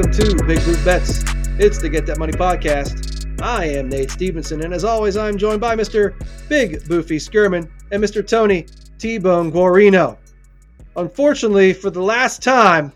welcome 0.00 0.12
to 0.16 0.44
Big 0.46 0.64
Boof 0.64 0.82
Bets. 0.82 1.24
It's 1.58 1.76
the 1.76 1.86
Get 1.86 2.06
That 2.06 2.16
Money 2.16 2.32
podcast. 2.32 3.38
I 3.42 3.66
am 3.66 3.90
Nate 3.90 4.10
Stevenson, 4.10 4.64
and 4.64 4.72
as 4.72 4.82
always, 4.82 5.18
I'm 5.18 5.36
joined 5.36 5.60
by 5.60 5.76
Mr. 5.76 6.14
Big 6.48 6.80
Boofy 6.84 7.16
Skirman 7.16 7.70
and 7.90 8.02
Mr. 8.02 8.26
Tony 8.26 8.66
T-Bone 8.98 9.52
Guarino. 9.52 10.16
Unfortunately, 10.96 11.74
for 11.74 11.90
the 11.90 12.00
last 12.00 12.42
time 12.42 12.94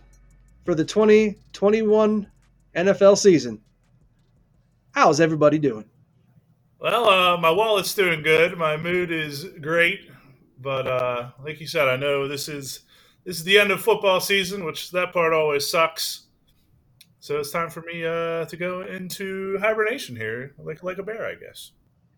for 0.65 0.75
the 0.75 0.83
2021 0.83 2.27
NFL 2.75 3.19
season, 3.19 3.61
how's 4.93 5.21
everybody 5.21 5.59
doing? 5.59 5.85
Well, 6.79 7.11
uh, 7.11 7.37
my 7.37 7.51
wallet's 7.51 7.95
doing 7.95 8.23
good. 8.23 8.57
My 8.57 8.79
mood 8.79 9.13
is 9.13 9.45
great, 9.61 10.11
but 10.59 10.87
uh, 10.87 11.33
like 11.45 11.61
you 11.61 11.67
said, 11.67 11.87
I 11.87 11.97
know 11.97 12.27
this 12.27 12.49
is 12.49 12.81
this 13.25 13.37
is 13.37 13.45
the 13.45 13.59
end 13.59 13.73
of 13.73 13.83
football 13.83 14.21
season, 14.21 14.65
which 14.65 14.91
that 14.93 15.13
part 15.13 15.35
always 15.35 15.69
sucks. 15.71 16.24
So 17.25 17.39
it's 17.39 17.51
time 17.51 17.71
for 17.71 17.81
me 17.81 18.05
uh, 18.05 18.45
to 18.45 18.55
go 18.55 18.83
into 18.83 19.57
hibernation 19.59 20.15
here, 20.15 20.53
like 20.59 20.83
like 20.83 20.99
a 20.99 21.03
bear, 21.03 21.25
I 21.25 21.37
guess. 21.37 21.73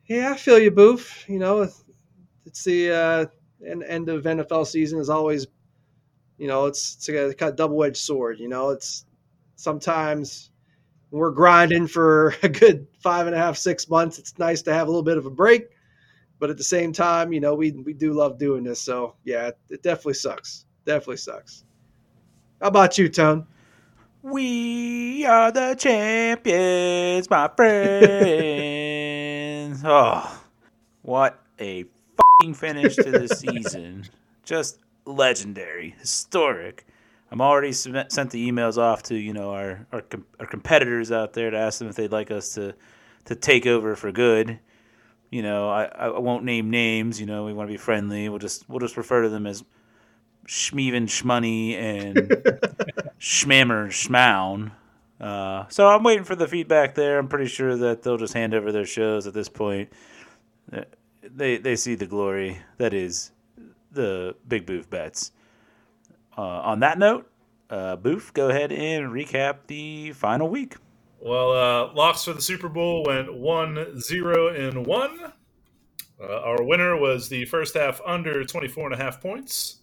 Yeah, 0.07 0.33
I 0.33 0.37
feel 0.37 0.59
you, 0.59 0.73
Boof. 0.73 1.25
You 1.29 1.39
know, 1.39 1.69
it's 2.45 2.65
the 2.65 2.91
uh, 2.91 3.27
end 3.65 4.09
of 4.09 4.25
NFL 4.25 4.67
season 4.67 4.99
is 4.99 5.09
always, 5.09 5.47
you 6.39 6.49
know, 6.49 6.67
it's 6.67 6.97
it's 6.97 7.09
a 7.09 7.35
kind 7.37 7.51
of 7.51 7.55
double 7.55 7.85
edged 7.85 7.99
sword. 7.99 8.41
You 8.41 8.49
know, 8.49 8.71
it's 8.71 9.07
sometimes 9.55 10.51
we're 11.13 11.31
grinding 11.31 11.87
for 11.87 12.35
a 12.43 12.49
good 12.49 12.89
five 12.99 13.29
and 13.29 13.37
a 13.37 13.39
half, 13.39 13.57
six 13.57 13.89
months. 13.89 14.19
It's 14.19 14.37
nice 14.41 14.61
to 14.63 14.75
have 14.75 14.89
a 14.89 14.91
little 14.91 15.05
bit 15.05 15.19
of 15.19 15.27
a 15.27 15.31
break, 15.31 15.69
but 16.41 16.51
at 16.51 16.57
the 16.57 16.65
same 16.65 16.93
time, 16.93 17.33
you 17.33 17.39
know, 17.39 17.55
we 17.55 17.71
we 17.71 17.93
do 17.93 18.13
love 18.13 18.41
doing 18.41 18.65
this. 18.65 18.81
So 18.81 19.15
yeah, 19.23 19.47
it, 19.47 19.59
it 19.71 19.83
definitely 19.85 20.15
sucks. 20.15 20.67
Definitely 20.85 21.19
sucks. 21.19 21.63
How 22.61 22.67
about 22.67 22.99
you, 22.99 23.09
Tone? 23.09 23.47
We 24.29 25.25
are 25.25 25.53
the 25.53 25.77
champions, 25.79 27.31
my 27.31 27.47
friends. 27.47 27.93
oh, 29.87 30.43
what 31.03 31.41
a 31.61 31.85
fucking 32.17 32.55
finish 32.55 32.97
to 32.97 33.09
the 33.09 33.29
season. 33.37 34.07
Just 34.43 34.81
legendary, 35.05 35.95
historic. 36.01 36.89
I'm 37.31 37.41
already 37.41 37.71
sent 37.71 38.11
the 38.11 38.51
emails 38.51 38.79
off 38.79 39.05
to 39.05 39.15
you 39.15 39.33
know 39.33 39.53
our, 39.53 39.87
our 39.93 40.03
our 40.41 40.47
competitors 40.47 41.13
out 41.13 41.33
there 41.33 41.53
to 41.53 41.57
ask 41.57 41.79
them 41.79 41.87
if 41.87 41.95
they'd 41.95 42.11
like 42.11 42.33
us 42.33 42.55
to 42.55 42.75
to 43.27 43.37
take 43.37 43.65
over 43.65 43.95
for 43.95 44.11
good. 44.11 44.59
You 45.31 45.43
know, 45.43 45.69
I, 45.69 45.85
I 45.85 46.19
won't 46.19 46.43
name 46.43 46.69
names. 46.71 47.21
You 47.21 47.27
know, 47.27 47.45
we 47.45 47.53
want 47.53 47.69
to 47.69 47.73
be 47.73 47.79
friendly. 47.79 48.29
We'll 48.29 48.41
just 48.41 48.69
we'll 48.69 48.81
just 48.81 48.97
refer 48.97 49.23
to 49.23 49.29
them 49.29 49.47
as 49.47 49.63
Schmeven 50.49 51.07
Schmoney 51.07 51.75
and 51.75 52.33
Schmammer 53.21 53.89
Schmown. 53.89 54.73
Uh, 55.21 55.67
so 55.69 55.89
I'm 55.89 56.03
waiting 56.03 56.25
for 56.25 56.37
the 56.37 56.47
feedback 56.47 56.95
there. 56.95 57.19
I'm 57.19 57.29
pretty 57.29 57.47
sure 57.47 57.77
that 57.77 58.03
they'll 58.03 58.19
just 58.19 58.35
hand 58.35 58.55
over 58.55 58.71
their 58.71 58.85
shows 58.85 59.27
at 59.27 59.35
this 59.35 59.49
point. 59.49 59.91
Uh, 60.73 60.83
they 61.23 61.57
they 61.57 61.77
see 61.77 61.95
the 61.95 62.07
glory 62.07 62.59
that 62.79 62.93
is 62.93 63.33
the 63.93 64.35
big 64.47 64.67
boof 64.67 64.89
bets. 64.91 65.33
Uh, 66.37 66.43
on 66.43 66.81
that 66.81 66.99
note, 66.99 67.31
uh, 67.71 67.97
Boof, 67.97 68.33
go 68.35 68.51
ahead 68.51 68.71
and 68.71 69.11
recap 69.11 69.57
the 69.67 70.13
final 70.13 70.49
week. 70.49 70.77
Well, 71.19 71.53
uh, 71.53 71.95
locks 71.95 72.25
for 72.25 72.35
the 72.35 72.43
Super 72.43 72.69
Bowl 72.69 73.05
went 73.05 73.35
1 73.35 74.01
0 74.01 74.55
and 74.55 74.87
1. 74.87 75.33
Uh, 76.21 76.41
our 76.43 76.63
winner 76.63 76.97
was 76.97 77.29
the 77.29 77.47
first 77.47 77.75
half 77.75 78.01
under 78.07 78.45
24 78.45 78.93
and 78.93 79.01
a 79.01 79.03
half 79.03 79.21
points 79.21 79.81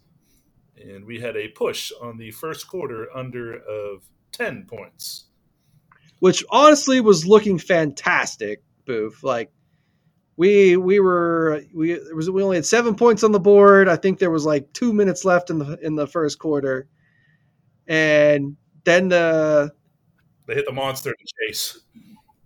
and 0.81 1.06
we 1.06 1.19
had 1.19 1.35
a 1.35 1.50
push 1.50 1.91
on 2.01 2.17
the 2.17 2.31
first 2.31 2.67
quarter 2.67 3.07
under 3.16 3.56
of 3.56 4.03
10 4.31 4.66
points. 4.66 5.25
Which 6.19 6.44
honestly 6.50 7.01
was 7.01 7.25
looking 7.25 7.59
fantastic 7.59 8.63
Boof 8.85 9.23
like 9.23 9.51
we 10.35 10.78
we 10.78 11.00
were 11.00 11.63
we 11.73 12.00
was 12.13 12.29
we 12.29 12.44
only 12.44 12.57
had 12.57 12.66
seven 12.66 12.95
points 12.95 13.23
on 13.23 13.31
the 13.31 13.39
board. 13.39 13.88
I 13.88 13.95
think 13.95 14.19
there 14.19 14.31
was 14.31 14.45
like 14.45 14.72
two 14.73 14.94
minutes 14.94 15.25
left 15.25 15.50
in 15.50 15.59
the 15.59 15.78
in 15.81 15.95
the 15.95 16.07
first 16.07 16.39
quarter. 16.39 16.88
And 17.88 18.57
then 18.83 19.09
the 19.09 19.73
they 20.47 20.56
hit 20.56 20.66
the 20.66 20.73
monster 20.73 21.12
to 21.12 21.47
chase. 21.47 21.79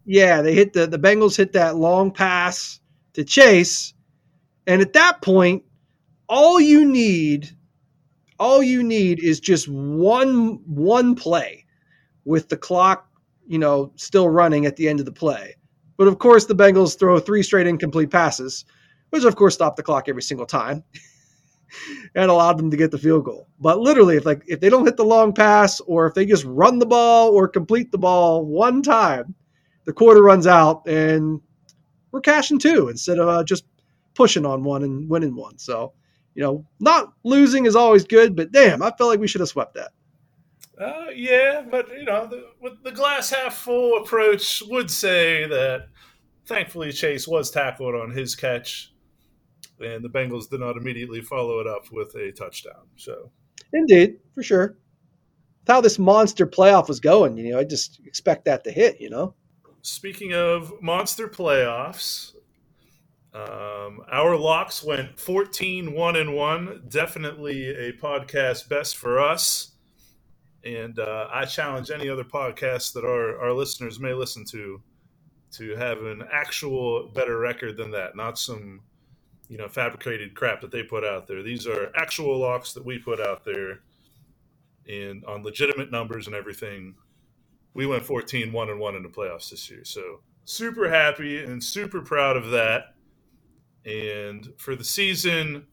Yeah 0.05 0.41
they 0.41 0.53
hit 0.53 0.73
the 0.73 0.87
the 0.87 0.99
bengals 0.99 1.37
hit 1.37 1.53
that 1.53 1.75
long 1.75 2.11
pass 2.11 2.79
to 3.13 3.23
chase. 3.23 3.93
And 4.66 4.81
at 4.81 4.93
that 4.93 5.21
point 5.21 5.63
all 6.27 6.59
you 6.59 6.85
need 6.85 7.56
all 8.39 8.61
you 8.61 8.83
need 8.83 9.19
is 9.19 9.39
just 9.39 9.67
one 9.67 10.59
one 10.65 11.15
play 11.15 11.65
with 12.25 12.49
the 12.49 12.57
clock, 12.57 13.09
you 13.47 13.57
know, 13.57 13.91
still 13.95 14.29
running 14.29 14.65
at 14.65 14.75
the 14.75 14.87
end 14.87 14.99
of 14.99 15.05
the 15.05 15.11
play. 15.11 15.55
But 15.97 16.07
of 16.07 16.19
course, 16.19 16.45
the 16.45 16.55
Bengals 16.55 16.97
throw 16.97 17.19
three 17.19 17.41
straight 17.41 17.67
incomplete 17.67 18.11
passes, 18.11 18.65
which 19.09 19.23
of 19.23 19.35
course 19.35 19.55
stop 19.55 19.75
the 19.75 19.83
clock 19.83 20.07
every 20.07 20.21
single 20.21 20.45
time 20.45 20.83
and 22.15 22.29
allowed 22.29 22.57
them 22.57 22.69
to 22.69 22.77
get 22.77 22.91
the 22.91 22.97
field 22.97 23.25
goal. 23.25 23.47
But 23.59 23.79
literally, 23.79 24.17
if 24.17 24.25
like 24.25 24.43
if 24.47 24.59
they 24.59 24.69
don't 24.69 24.85
hit 24.85 24.97
the 24.97 25.05
long 25.05 25.33
pass 25.33 25.79
or 25.81 26.05
if 26.05 26.13
they 26.13 26.25
just 26.25 26.45
run 26.45 26.79
the 26.79 26.85
ball 26.85 27.31
or 27.31 27.47
complete 27.47 27.91
the 27.91 27.97
ball 27.97 28.45
one 28.45 28.81
time, 28.81 29.33
the 29.85 29.93
quarter 29.93 30.21
runs 30.21 30.45
out 30.45 30.87
and 30.87 31.41
we're 32.11 32.21
cashing 32.21 32.59
two 32.59 32.89
instead 32.89 33.19
of 33.19 33.27
uh, 33.27 33.43
just 33.43 33.65
pushing 34.13 34.45
on 34.45 34.63
one 34.63 34.83
and 34.83 35.09
winning 35.09 35.35
one. 35.35 35.57
So 35.57 35.93
you 36.37 36.43
know, 36.43 36.63
not 36.79 37.13
losing 37.23 37.65
is 37.65 37.75
always 37.75 38.05
good, 38.05 38.35
but 38.35 38.51
damn, 38.51 38.83
I 38.83 38.91
felt 38.91 39.09
like 39.09 39.19
we 39.19 39.27
should 39.27 39.41
have 39.41 39.49
swept 39.49 39.73
that. 39.73 39.89
Uh, 40.79 41.09
yeah, 41.15 41.65
but 41.67 41.89
you 41.89 42.03
know, 42.03 42.27
the, 42.27 42.77
the 42.83 42.91
glass 42.91 43.31
half 43.31 43.55
full 43.55 43.97
approach 43.97 44.61
would 44.67 44.91
say 44.91 45.47
that 45.47 45.87
thankfully 46.45 46.91
Chase 46.91 47.27
was 47.27 47.49
tackled 47.49 47.95
on 47.95 48.11
his 48.11 48.35
catch, 48.35 48.93
and 49.79 50.05
the 50.05 50.09
Bengals 50.09 50.47
did 50.47 50.59
not 50.59 50.77
immediately 50.77 51.21
follow 51.21 51.59
it 51.59 51.65
up 51.65 51.91
with 51.91 52.13
a 52.13 52.31
touchdown. 52.31 52.85
So, 52.97 53.31
indeed, 53.73 54.19
for 54.35 54.43
sure, 54.43 54.77
how 55.65 55.81
this 55.81 55.97
monster 55.97 56.45
playoff 56.45 56.87
was 56.87 56.99
going, 56.99 57.35
you 57.35 57.49
know, 57.49 57.57
I 57.57 57.63
just 57.63 57.99
expect 58.05 58.45
that 58.45 58.63
to 58.65 58.71
hit. 58.71 59.01
You 59.01 59.09
know. 59.09 59.33
Speaking 59.81 60.35
of 60.35 60.71
monster 60.83 61.27
playoffs, 61.27 62.33
um, 63.37 64.01
our 64.11 64.35
locks 64.35 64.83
went 64.83 65.19
14 65.19 65.93
1 65.93 66.15
and 66.15 66.33
1. 66.33 66.83
Definitely 66.87 67.69
a 67.69 67.93
podcast 67.93 68.67
best 68.67 68.97
for 68.97 69.19
us. 69.19 69.71
And 70.63 70.97
uh, 70.99 71.27
I 71.31 71.45
challenge 71.45 71.91
any 71.91 72.09
other 72.09 72.23
podcast 72.23 72.93
that 72.93 73.05
our, 73.05 73.39
our 73.39 73.53
listeners 73.53 73.99
may 73.99 74.13
listen 74.13 74.43
to 74.45 74.81
to 75.53 75.75
have 75.75 75.99
an 75.99 76.23
actual 76.31 77.07
better 77.13 77.37
record 77.39 77.77
than 77.77 77.91
that, 77.91 78.15
not 78.15 78.37
some 78.37 78.81
you 79.47 79.57
know 79.57 79.67
fabricated 79.67 80.35
crap 80.35 80.61
that 80.61 80.71
they 80.71 80.83
put 80.83 81.03
out 81.03 81.27
there. 81.27 81.43
These 81.43 81.67
are 81.67 81.91
actual 81.95 82.37
locks 82.39 82.73
that 82.73 82.85
we 82.85 82.97
put 82.97 83.21
out 83.21 83.45
there 83.45 83.81
and 84.87 85.23
on 85.25 85.43
legitimate 85.43 85.91
numbers 85.91 86.27
and 86.27 86.35
everything. 86.35 86.95
We 87.73 87.85
went 87.85 88.03
14 88.03 88.51
1 88.51 88.69
and 88.69 88.79
1 88.79 88.95
in 88.95 89.03
the 89.03 89.09
playoffs 89.09 89.51
this 89.51 89.69
year. 89.69 89.85
So 89.85 90.21
super 90.45 90.89
happy 90.89 91.43
and 91.43 91.63
super 91.63 92.01
proud 92.01 92.35
of 92.35 92.49
that. 92.51 92.95
And 93.87 94.53
for 94.57 94.75
the 94.75 94.83
season, 94.83 95.65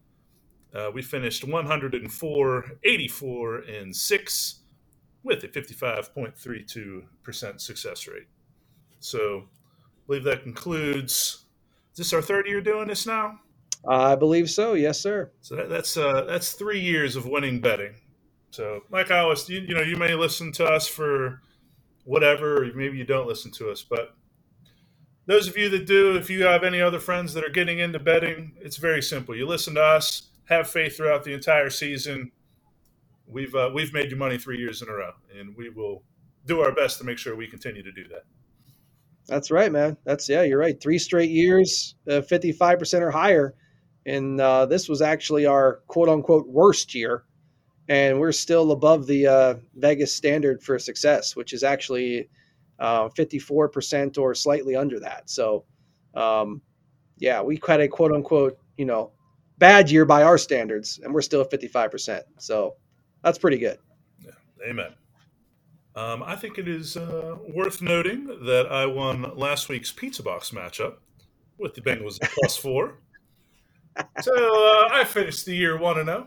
uh, 0.75 0.91
we 0.95 1.03
finished 1.03 1.45
104, 1.45 2.65
84, 2.85 3.57
and 3.59 3.95
6 3.95 4.61
with 5.25 5.45
a 5.45 5.49
55.32% 5.49 7.61
success 7.61 8.07
rate. 8.07 8.29
So 9.01 9.47
I 9.47 10.07
believe 10.07 10.25
that 10.25 10.45
concludes. 10.45 11.47
Is 11.93 11.99
this 11.99 12.13
our 12.13 12.23
third 12.23 12.47
year 12.47 12.61
doing 12.61 12.89
this 12.89 13.07
now? 13.07 13.41
I 13.87 14.15
believe 14.15 14.49
so. 14.49 14.75
Yes, 14.75 15.01
sir. 15.01 15.31
So 15.41 15.57
that, 15.57 15.69
that's 15.69 15.97
uh, 15.97 16.25
that's 16.27 16.53
three 16.53 16.81
years 16.81 17.17
of 17.17 17.27
winning 17.27 17.61
betting. 17.61 17.95
So, 18.51 18.83
like 18.91 19.11
I 19.11 19.19
always, 19.19 19.49
you, 19.49 19.61
you 19.61 19.75
know, 19.75 19.83
you 19.83 19.97
may 19.97 20.15
listen 20.15 20.53
to 20.53 20.65
us 20.65 20.87
for 20.87 21.43
whatever, 22.05 22.63
or 22.63 22.73
maybe 22.75 22.97
you 22.97 23.05
don't 23.05 23.27
listen 23.27 23.51
to 23.53 23.71
us, 23.71 23.83
but 23.83 24.15
those 25.27 25.49
of 25.49 25.57
you 25.57 25.69
that 25.71 25.87
do, 25.87 26.17
if 26.17 26.29
you 26.29 26.45
have 26.45 26.65
any 26.65 26.81
other 26.81 27.01
friends 27.01 27.33
that 27.35 27.45
are 27.45 27.51
getting 27.51 27.79
into 27.79 27.99
betting, 27.99 28.53
it's 28.61 28.77
very 28.77 29.03
simple. 29.03 29.35
You 29.35 29.47
listen 29.47 29.75
to 29.75 29.83
us, 29.83 30.29
have 30.47 30.69
faith 30.69 30.97
throughout 30.97 31.25
the 31.25 31.33
entire 31.33 31.71
season. 31.71 32.31
We've 33.27 33.55
uh, 33.55 33.71
we've 33.73 33.93
made 33.93 34.11
you 34.11 34.17
money 34.17 34.37
three 34.37 34.59
years 34.59 34.83
in 34.83 34.89
a 34.89 34.93
row, 34.93 35.13
and 35.39 35.57
we 35.57 35.71
will 35.71 36.03
do 36.45 36.61
our 36.61 36.73
best 36.73 36.99
to 36.99 37.05
make 37.05 37.17
sure 37.17 37.35
we 37.35 37.47
continue 37.47 37.83
to 37.83 37.93
do 37.93 38.07
that. 38.09 38.25
That's 39.27 39.51
right, 39.51 39.73
man. 39.73 39.97
That's 40.05 40.29
yeah, 40.29 40.43
you're 40.43 40.59
right. 40.59 40.79
Three 40.79 40.99
straight 40.99 41.31
years, 41.31 41.95
uh, 42.11 42.21
percent 42.21 43.03
or 43.03 43.11
higher, 43.11 43.55
and 44.05 44.39
uh, 44.39 44.67
this 44.67 44.89
was 44.89 45.01
actually 45.01 45.47
our 45.47 45.81
quote 45.87 46.11
unquote 46.11 46.47
worst 46.47 46.95
year, 46.95 47.25
and 47.89 48.21
we're 48.21 48.33
still 48.33 48.73
above 48.73 49.07
the 49.07 49.27
uh, 49.27 49.55
Vegas 49.77 50.15
standard 50.15 50.63
for 50.63 50.79
success, 50.79 51.35
which 51.35 51.55
is 51.55 51.63
actually 51.63 52.29
uh, 52.79 53.09
54% 53.09 54.19
or 54.19 54.35
slightly 54.35 54.77
under 54.77 55.01
that. 55.01 55.31
So, 55.31 55.65
um, 56.15 56.61
yeah, 57.19 57.43
we 57.43 57.61
had 57.67 57.81
a 57.81 57.89
quote 57.89 58.13
unquote, 58.13 58.59
you 58.77 58.85
know, 58.85 59.13
bad 59.59 59.91
year 59.91 60.05
by 60.05 60.23
our 60.23 60.39
standards, 60.39 61.01
and 61.03 61.15
we're 61.15 61.23
still 61.23 61.41
at 61.41 61.51
55%. 61.51 62.23
So 62.39 62.77
that's 63.23 63.39
pretty 63.39 63.59
good. 63.59 63.79
Yeah. 64.25 64.33
Amen. 64.69 64.95
Um, 65.97 66.25
I 66.25 66.35
think 66.35 66.59
it 66.59 66.67
is 66.67 66.97
uh, 66.97 67.37
worth 67.55 67.81
noting 67.81 68.27
that 68.27 68.67
I 68.71 68.87
won 68.87 69.37
last 69.37 69.69
week's 69.69 69.93
pizza 69.93 70.25
box 70.25 70.51
matchup 70.51 70.97
with 71.59 71.75
the 71.75 71.81
Bengals 71.83 72.19
at 72.23 72.31
plus 72.33 72.57
four. 72.57 72.99
So 74.23 74.33
uh, 74.35 74.89
I 74.91 75.05
finished 75.05 75.47
the 75.47 75.55
year 75.55 75.79
one 75.79 76.01
and 76.01 76.11
oh. 76.11 76.27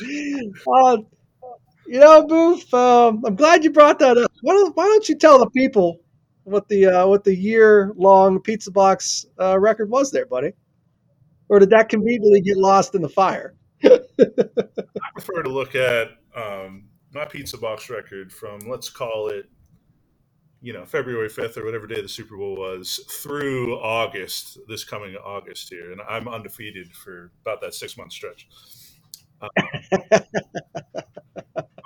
zero. 0.00 1.04
you 1.86 2.00
know, 2.00 2.26
Boof, 2.26 2.72
um, 2.72 3.22
I'm 3.26 3.36
glad 3.36 3.64
you 3.64 3.70
brought 3.70 3.98
that 3.98 4.16
up. 4.16 4.30
Why 4.42 4.54
don't, 4.54 4.76
why 4.76 4.84
don't 4.84 5.08
you 5.08 5.16
tell 5.16 5.38
the 5.38 5.50
people 5.50 6.00
what 6.44 6.68
the 6.68 6.86
uh, 6.86 7.06
what 7.06 7.24
the 7.24 7.34
year 7.34 7.92
long 7.96 8.40
pizza 8.40 8.70
box 8.70 9.26
uh, 9.40 9.58
record 9.58 9.90
was 9.90 10.10
there, 10.10 10.26
buddy? 10.26 10.52
Or 11.48 11.58
did 11.58 11.70
that 11.70 11.88
conveniently 11.88 12.40
get 12.40 12.56
lost 12.56 12.94
in 12.94 13.02
the 13.02 13.08
fire? 13.08 13.54
I 13.84 13.98
prefer 15.14 15.42
to 15.42 15.50
look 15.50 15.74
at 15.74 16.08
um, 16.34 16.88
my 17.12 17.24
pizza 17.24 17.58
box 17.58 17.90
record 17.90 18.32
from 18.32 18.60
let's 18.60 18.88
call 18.88 19.28
it, 19.28 19.46
you 20.60 20.72
know, 20.72 20.84
February 20.84 21.28
fifth 21.28 21.58
or 21.58 21.64
whatever 21.64 21.86
day 21.86 22.00
the 22.00 22.08
Super 22.08 22.36
Bowl 22.36 22.56
was 22.56 23.04
through 23.10 23.78
August, 23.78 24.58
this 24.68 24.84
coming 24.84 25.14
August 25.16 25.68
here, 25.68 25.92
and 25.92 26.00
I'm 26.08 26.28
undefeated 26.28 26.92
for 26.94 27.32
about 27.44 27.60
that 27.60 27.74
six 27.74 27.96
month 27.96 28.12
stretch. 28.12 28.48
Um, 29.40 29.50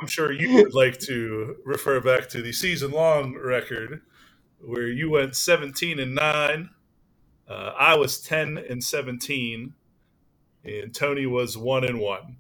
I'm 0.06 0.10
sure 0.10 0.30
you 0.30 0.62
would 0.62 0.72
like 0.72 1.00
to 1.00 1.56
refer 1.64 2.00
back 2.00 2.28
to 2.28 2.40
the 2.40 2.52
season 2.52 2.92
long 2.92 3.34
record 3.34 4.02
where 4.60 4.86
you 4.86 5.10
went 5.10 5.34
17 5.34 5.98
and 5.98 6.14
9. 6.14 6.70
Uh, 7.48 7.52
I 7.76 7.96
was 7.96 8.20
10 8.20 8.56
and 8.70 8.84
17, 8.84 9.74
and 10.62 10.94
Tony 10.94 11.26
was 11.26 11.58
1 11.58 11.82
and 11.82 11.98
1. 11.98 12.36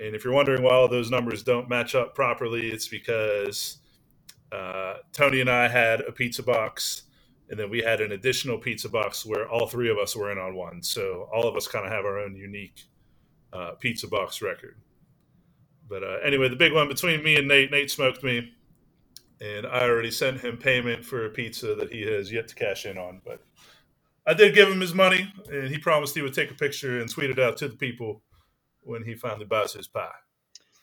And 0.00 0.16
if 0.16 0.24
you're 0.24 0.32
wondering 0.32 0.62
why 0.62 0.70
all 0.70 0.88
those 0.88 1.10
numbers 1.10 1.42
don't 1.42 1.68
match 1.68 1.94
up 1.94 2.14
properly, 2.14 2.68
it's 2.68 2.88
because 2.88 3.76
uh, 4.50 4.94
Tony 5.12 5.42
and 5.42 5.50
I 5.50 5.68
had 5.68 6.00
a 6.00 6.10
pizza 6.10 6.42
box, 6.42 7.02
and 7.50 7.60
then 7.60 7.68
we 7.68 7.82
had 7.82 8.00
an 8.00 8.12
additional 8.12 8.56
pizza 8.56 8.88
box 8.88 9.26
where 9.26 9.46
all 9.46 9.66
three 9.66 9.90
of 9.90 9.98
us 9.98 10.16
were 10.16 10.32
in 10.32 10.38
on 10.38 10.54
one. 10.54 10.82
So 10.82 11.28
all 11.34 11.46
of 11.46 11.54
us 11.54 11.68
kind 11.68 11.84
of 11.84 11.92
have 11.92 12.06
our 12.06 12.18
own 12.18 12.34
unique 12.34 12.84
uh, 13.52 13.72
pizza 13.72 14.08
box 14.08 14.40
record. 14.40 14.78
But 15.88 16.02
uh, 16.02 16.18
anyway, 16.24 16.48
the 16.48 16.56
big 16.56 16.72
one 16.72 16.88
between 16.88 17.22
me 17.22 17.36
and 17.36 17.46
Nate, 17.46 17.70
Nate 17.70 17.90
smoked 17.90 18.22
me, 18.22 18.52
and 19.40 19.66
I 19.66 19.82
already 19.82 20.10
sent 20.10 20.40
him 20.40 20.56
payment 20.56 21.04
for 21.04 21.26
a 21.26 21.30
pizza 21.30 21.74
that 21.74 21.92
he 21.92 22.02
has 22.02 22.32
yet 22.32 22.48
to 22.48 22.54
cash 22.54 22.86
in 22.86 22.98
on. 22.98 23.20
But 23.24 23.40
I 24.26 24.34
did 24.34 24.54
give 24.54 24.68
him 24.68 24.80
his 24.80 24.94
money, 24.94 25.32
and 25.50 25.68
he 25.68 25.78
promised 25.78 26.14
he 26.14 26.22
would 26.22 26.34
take 26.34 26.50
a 26.50 26.54
picture 26.54 27.00
and 27.00 27.08
tweet 27.08 27.30
it 27.30 27.38
out 27.38 27.56
to 27.58 27.68
the 27.68 27.76
people 27.76 28.22
when 28.82 29.04
he 29.04 29.14
finally 29.14 29.44
buys 29.44 29.72
his 29.72 29.88
pie. 29.88 30.10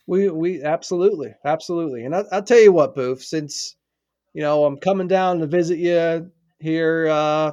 We 0.05 0.29
we 0.29 0.63
absolutely 0.63 1.33
absolutely, 1.45 2.05
and 2.05 2.15
I, 2.15 2.23
will 2.31 2.43
tell 2.43 2.59
you 2.59 2.73
what, 2.73 2.95
Boof. 2.95 3.23
Since 3.23 3.75
you 4.33 4.41
know 4.41 4.65
I'm 4.65 4.77
coming 4.77 5.07
down 5.07 5.39
to 5.39 5.47
visit 5.47 5.79
you 5.79 6.29
here 6.59 7.07
uh, 7.07 7.51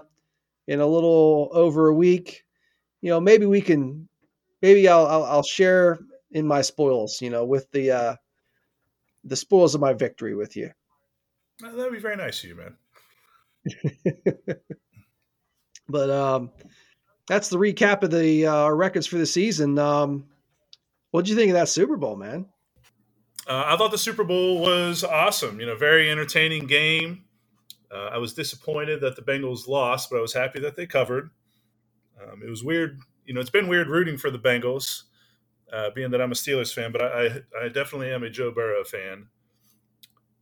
in 0.66 0.80
a 0.80 0.86
little 0.86 1.48
over 1.52 1.88
a 1.88 1.94
week, 1.94 2.44
you 3.02 3.10
know 3.10 3.20
maybe 3.20 3.46
we 3.46 3.60
can 3.60 4.08
maybe 4.62 4.88
I'll 4.88 5.06
I'll, 5.06 5.24
I'll 5.24 5.42
share 5.44 6.00
in 6.32 6.46
my 6.46 6.62
spoils, 6.62 7.20
you 7.20 7.30
know, 7.30 7.44
with 7.44 7.70
the 7.72 7.90
uh, 7.90 8.16
the 9.24 9.36
spoils 9.36 9.74
of 9.74 9.80
my 9.80 9.92
victory 9.92 10.34
with 10.34 10.56
you. 10.56 10.70
That'd 11.60 11.92
be 11.92 11.98
very 11.98 12.16
nice 12.16 12.42
of 12.42 12.50
you, 12.50 12.56
man. 12.56 12.76
but 15.88 16.10
um, 16.10 16.50
that's 17.28 17.48
the 17.48 17.58
recap 17.58 18.02
of 18.02 18.10
the 18.10 18.46
uh, 18.46 18.70
records 18.70 19.06
for 19.06 19.18
the 19.18 19.26
season. 19.26 19.78
Um, 19.78 20.26
what 21.10 21.24
did 21.24 21.30
you 21.30 21.36
think 21.36 21.50
of 21.50 21.54
that 21.54 21.68
Super 21.68 21.96
Bowl, 21.96 22.16
man? 22.16 22.46
Uh, 23.46 23.64
I 23.66 23.76
thought 23.76 23.90
the 23.90 23.98
Super 23.98 24.24
Bowl 24.24 24.60
was 24.60 25.04
awesome. 25.04 25.60
You 25.60 25.66
know, 25.66 25.76
very 25.76 26.10
entertaining 26.10 26.66
game. 26.66 27.24
Uh, 27.92 28.10
I 28.12 28.18
was 28.18 28.32
disappointed 28.34 29.00
that 29.00 29.16
the 29.16 29.22
Bengals 29.22 29.66
lost, 29.66 30.10
but 30.10 30.18
I 30.18 30.20
was 30.20 30.32
happy 30.32 30.60
that 30.60 30.76
they 30.76 30.86
covered. 30.86 31.30
Um, 32.22 32.42
it 32.44 32.48
was 32.48 32.62
weird. 32.62 33.00
You 33.26 33.34
know, 33.34 33.40
it's 33.40 33.50
been 33.50 33.68
weird 33.68 33.88
rooting 33.88 34.16
for 34.16 34.30
the 34.30 34.38
Bengals 34.38 35.04
uh, 35.72 35.90
being 35.90 36.10
that 36.10 36.20
I'm 36.20 36.32
a 36.32 36.34
Steelers 36.34 36.74
fan, 36.74 36.92
but 36.92 37.02
I, 37.02 37.42
I 37.60 37.68
definitely 37.68 38.12
am 38.12 38.22
a 38.22 38.30
Joe 38.30 38.50
Burrow 38.50 38.84
fan. 38.84 39.28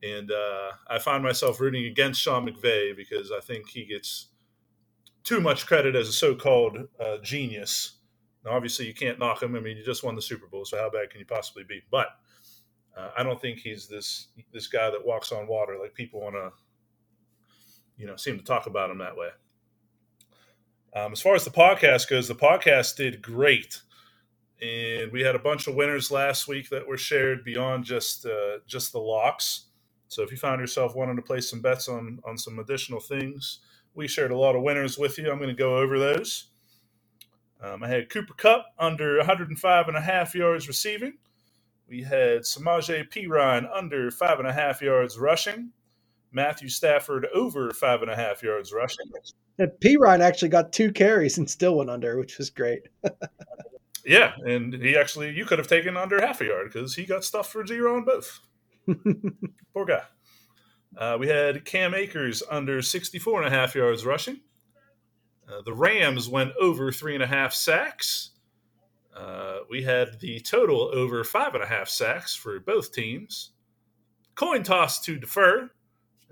And 0.02 0.30
uh, 0.30 0.72
I 0.88 0.98
find 0.98 1.22
myself 1.22 1.60
rooting 1.60 1.86
against 1.86 2.20
Sean 2.20 2.46
McVay 2.46 2.96
because 2.96 3.32
I 3.32 3.40
think 3.40 3.68
he 3.68 3.84
gets 3.84 4.28
too 5.24 5.40
much 5.40 5.66
credit 5.66 5.96
as 5.96 6.08
a 6.08 6.12
so 6.12 6.34
called 6.34 6.78
uh, 7.04 7.18
genius. 7.22 7.96
Now, 8.44 8.52
obviously, 8.52 8.86
you 8.86 8.94
can't 8.94 9.18
knock 9.18 9.42
him. 9.42 9.56
I 9.56 9.60
mean, 9.60 9.76
you 9.76 9.84
just 9.84 10.04
won 10.04 10.14
the 10.14 10.22
Super 10.22 10.46
Bowl, 10.46 10.64
so 10.64 10.78
how 10.78 10.88
bad 10.88 11.10
can 11.10 11.18
you 11.18 11.26
possibly 11.26 11.64
be? 11.68 11.82
But 11.90 12.08
uh, 12.96 13.10
I 13.16 13.22
don't 13.22 13.40
think 13.40 13.58
he's 13.58 13.88
this 13.88 14.28
this 14.52 14.68
guy 14.68 14.90
that 14.90 15.04
walks 15.04 15.32
on 15.32 15.46
water 15.46 15.76
like 15.80 15.94
people 15.94 16.20
want 16.20 16.36
to, 16.36 16.52
you 17.96 18.06
know, 18.06 18.16
seem 18.16 18.38
to 18.38 18.44
talk 18.44 18.66
about 18.66 18.90
him 18.90 18.98
that 18.98 19.16
way. 19.16 19.28
Um, 20.94 21.12
as 21.12 21.20
far 21.20 21.34
as 21.34 21.44
the 21.44 21.50
podcast 21.50 22.08
goes, 22.08 22.28
the 22.28 22.34
podcast 22.34 22.96
did 22.96 23.20
great 23.20 23.82
and 24.60 25.12
we 25.12 25.22
had 25.22 25.36
a 25.36 25.40
bunch 25.40 25.66
of 25.66 25.74
winners 25.74 26.10
last 26.10 26.48
week 26.48 26.68
that 26.70 26.86
were 26.86 26.96
shared 26.96 27.44
beyond 27.44 27.84
just 27.84 28.26
uh, 28.26 28.58
just 28.66 28.92
the 28.92 28.98
locks. 28.98 29.66
So 30.08 30.22
if 30.22 30.30
you 30.30 30.36
found 30.36 30.60
yourself 30.60 30.96
wanting 30.96 31.16
to 31.16 31.22
place 31.22 31.48
some 31.48 31.60
bets 31.60 31.88
on 31.88 32.20
on 32.24 32.36
some 32.38 32.58
additional 32.58 33.00
things, 33.00 33.60
we 33.94 34.08
shared 34.08 34.30
a 34.30 34.38
lot 34.38 34.56
of 34.56 34.62
winners 34.62 34.98
with 34.98 35.18
you. 35.18 35.30
I'm 35.30 35.38
going 35.38 35.48
to 35.48 35.54
go 35.54 35.78
over 35.78 35.98
those. 35.98 36.46
Um, 37.60 37.82
I 37.82 37.88
had 37.88 38.08
Cooper 38.08 38.34
Kupp 38.34 38.66
under 38.78 39.16
105 39.18 39.88
and 39.88 39.96
a 39.96 40.00
half 40.00 40.34
yards 40.34 40.68
receiving. 40.68 41.14
We 41.88 42.02
had 42.02 42.42
Samaje 42.42 43.10
Perine 43.10 43.68
under 43.72 44.10
five 44.10 44.38
and 44.38 44.46
a 44.46 44.52
half 44.52 44.80
yards 44.80 45.18
rushing. 45.18 45.70
Matthew 46.30 46.68
Stafford 46.68 47.26
over 47.34 47.72
five 47.72 48.02
and 48.02 48.10
a 48.10 48.16
half 48.16 48.42
yards 48.42 48.72
rushing. 48.72 49.06
And 49.58 49.72
Perine 49.82 50.20
actually 50.20 50.50
got 50.50 50.72
two 50.72 50.92
carries 50.92 51.38
and 51.38 51.48
still 51.48 51.78
went 51.78 51.90
under, 51.90 52.18
which 52.18 52.38
was 52.38 52.50
great. 52.50 52.82
Yeah, 54.08 54.32
and 54.46 54.72
he 54.72 54.96
actually 54.96 55.34
you 55.34 55.44
could 55.44 55.58
have 55.58 55.68
taken 55.68 55.96
under 55.98 56.18
half 56.18 56.40
a 56.40 56.46
yard 56.46 56.70
because 56.72 56.94
he 56.94 57.04
got 57.04 57.24
stuffed 57.24 57.52
for 57.52 57.66
zero 57.66 57.96
on 57.96 58.04
both. 58.04 58.40
Poor 59.74 59.84
guy. 59.84 60.02
Uh, 60.96 61.18
we 61.20 61.28
had 61.28 61.66
Cam 61.66 61.94
Akers 61.94 62.42
under 62.50 62.80
64 62.80 63.42
and 63.42 63.54
a 63.54 63.56
half 63.56 63.74
yards 63.74 64.06
rushing. 64.06 64.40
Uh, 65.46 65.60
the 65.62 65.74
Rams 65.74 66.26
went 66.26 66.52
over 66.58 66.90
three 66.90 67.14
and 67.14 67.22
a 67.22 67.26
half 67.26 67.52
sacks. 67.52 68.30
Uh, 69.14 69.58
we 69.68 69.82
had 69.82 70.18
the 70.20 70.40
total 70.40 70.90
over 70.94 71.22
five 71.22 71.54
and 71.54 71.62
a 71.62 71.66
half 71.66 71.88
sacks 71.88 72.34
for 72.34 72.58
both 72.60 72.92
teams. 72.92 73.50
Coin 74.34 74.62
toss 74.62 75.00
to 75.02 75.18
defer 75.18 75.70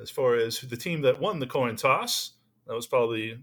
as 0.01 0.09
far 0.11 0.37
as 0.37 0.61
the 0.61 0.77
team 0.77 1.03
that 1.03 1.21
won 1.21 1.41
the 1.41 1.47
coin 1.47 1.77
toss. 1.77 2.33
That 2.67 2.75
was 2.75 2.87
probably 2.87 3.39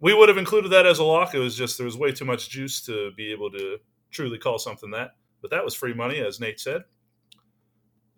we 0.00 0.14
would 0.14 0.28
have 0.28 0.38
included 0.38 0.70
that 0.70 0.86
as 0.86 0.98
a 0.98 1.04
lock. 1.04 1.34
It 1.34 1.40
was 1.40 1.56
just 1.56 1.76
there 1.76 1.84
was 1.84 1.96
way 1.96 2.12
too 2.12 2.24
much 2.24 2.50
juice 2.50 2.80
to 2.86 3.10
be 3.16 3.32
able 3.32 3.50
to 3.50 3.78
truly 4.10 4.38
call 4.38 4.58
something 4.58 4.90
that. 4.92 5.12
But 5.40 5.50
that 5.50 5.64
was 5.64 5.74
free 5.74 5.94
money, 5.94 6.20
as 6.20 6.40
Nate 6.40 6.60
said. 6.60 6.82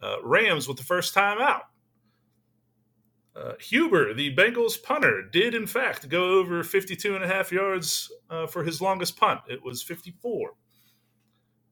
Uh, 0.03 0.17
Rams 0.23 0.67
with 0.67 0.79
the 0.79 0.85
first 0.85 1.15
time 1.15 1.39
out. 1.41 1.63
Uh, 3.37 3.53
Huber, 3.61 4.13
the 4.13 4.35
Bengals 4.35 4.83
punter, 4.83 5.23
did 5.23 5.55
in 5.55 5.67
fact 5.67 6.09
go 6.09 6.39
over 6.39 6.63
52 6.63 7.15
and 7.15 7.25
a 7.25 7.29
half 7.29 7.53
yards 7.53 8.11
uh, 8.29 8.47
for 8.47 8.65
his 8.65 8.81
longest 8.81 9.17
punt. 9.17 9.41
It 9.49 9.63
was 9.65 9.83
54. 9.83 10.53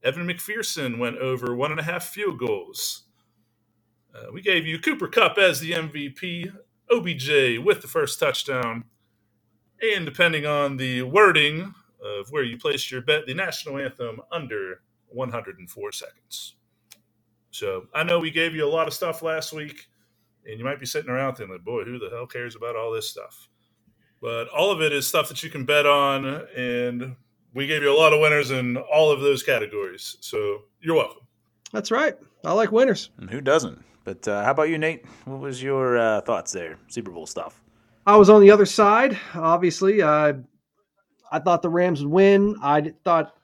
Evan 0.05 0.27
McPherson 0.27 0.99
went 0.99 1.19
over 1.19 1.55
one 1.55 1.73
and 1.73 1.81
a 1.81 1.85
half 1.85 2.05
field 2.05 2.39
goals. 2.39 3.05
Uh, 4.15 4.33
we 4.33 4.41
gave 4.41 4.67
you 4.67 4.79
Cooper 4.79 5.09
Kupp 5.09 5.37
as 5.37 5.61
the 5.61 5.73
MVP, 5.73 6.53
OBJ 6.91 7.65
with 7.65 7.83
the 7.83 7.89
first 7.89 8.19
touchdown, 8.21 8.85
and 9.83 10.05
depending 10.05 10.47
on 10.47 10.77
the 10.77 11.03
wording 11.03 11.75
of 12.03 12.31
where 12.31 12.43
you 12.43 12.59
placed 12.59 12.91
your 12.91 13.03
bet, 13.03 13.27
the 13.27 13.35
national 13.35 13.79
anthem 13.79 14.21
under 14.33 14.83
104 15.09 15.93
seconds. 15.93 16.57
So 17.51 17.87
I 17.95 18.05
know 18.05 18.19
we 18.19 18.31
gave 18.31 18.55
you 18.55 18.65
a 18.65 18.69
lot 18.69 18.87
of 18.87 18.95
stuff 18.95 19.23
last 19.23 19.53
week, 19.53 19.89
and 20.47 20.59
you 20.59 20.65
might 20.65 20.81
be 20.81 20.87
sitting 20.87 21.11
around 21.11 21.35
thinking, 21.35 21.55
like, 21.55 21.65
boy, 21.65 21.85
who 21.85 21.99
the 21.99 22.11
hell 22.11 22.27
cares 22.27 22.57
about 22.57 22.77
all 22.77 22.93
this 22.93 23.09
stuff? 23.09 23.49
But 24.21 24.49
all 24.49 24.71
of 24.71 24.81
it 24.83 24.93
is 24.93 25.07
stuff 25.07 25.29
that 25.29 25.43
you 25.43 25.51
can 25.51 25.65
bet 25.65 25.87
on, 25.87 26.25
and 26.57 27.17
we 27.55 27.67
gave 27.67 27.83
you 27.83 27.93
a 27.93 27.97
lot 27.97 28.13
of 28.13 28.21
winners 28.21 28.51
in 28.51 28.77
all 28.77 29.11
of 29.11 29.21
those 29.21 29.43
categories. 29.43 30.17
So 30.21 30.65
you're 30.81 30.97
welcome. 30.97 31.27
That's 31.73 31.91
right. 31.91 32.17
I 32.45 32.53
like 32.53 32.73
winners. 32.73 33.11
And 33.19 33.31
who 33.31 33.41
doesn't? 33.41 33.85
But 34.05 34.27
uh, 34.27 34.45
how 34.45 34.53
about 34.53 34.71
you, 34.71 34.79
Nate? 34.79 35.05
What 35.25 35.41
was 35.41 35.63
your 35.63 35.99
uh, 35.99 36.21
thoughts 36.23 36.53
there? 36.53 36.79
Super 36.89 37.11
Bowl 37.11 37.27
stuff. 37.27 37.61
I 38.09 38.17
was 38.17 38.31
on 38.31 38.41
the 38.41 38.53
other 38.53 38.65
side. 38.65 39.19
Obviously, 39.35 40.01
uh, 40.01 40.33
I 41.31 41.39
thought 41.41 41.61
the 41.61 41.69
Rams 41.69 42.03
would 42.03 42.11
win. 42.11 42.57
I 42.63 42.95
thought 43.05 43.35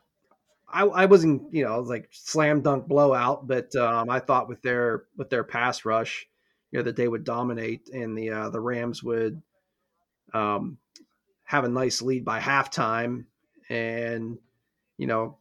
I, 0.66 0.84
I 0.84 1.04
wasn't, 1.04 1.52
you 1.52 1.66
know, 1.66 1.80
like 1.80 2.08
slam 2.12 2.62
dunk 2.62 2.88
blowout, 2.88 3.46
but 3.46 3.76
um, 3.76 4.08
I 4.08 4.20
thought 4.20 4.48
with 4.48 4.62
their 4.62 5.04
with 5.18 5.28
their 5.28 5.44
pass 5.44 5.84
rush, 5.84 6.26
you 6.70 6.78
know, 6.78 6.82
that 6.82 6.96
they 6.96 7.06
would 7.06 7.24
dominate 7.24 7.90
and 7.92 8.16
the 8.16 8.30
uh, 8.30 8.48
the 8.48 8.60
Rams 8.60 9.02
would 9.02 9.42
um, 10.32 10.78
have 11.44 11.64
a 11.64 11.68
nice 11.68 12.00
lead 12.00 12.24
by 12.24 12.40
halftime 12.40 13.26
and 13.68 14.38
you 14.96 15.06
know 15.06 15.36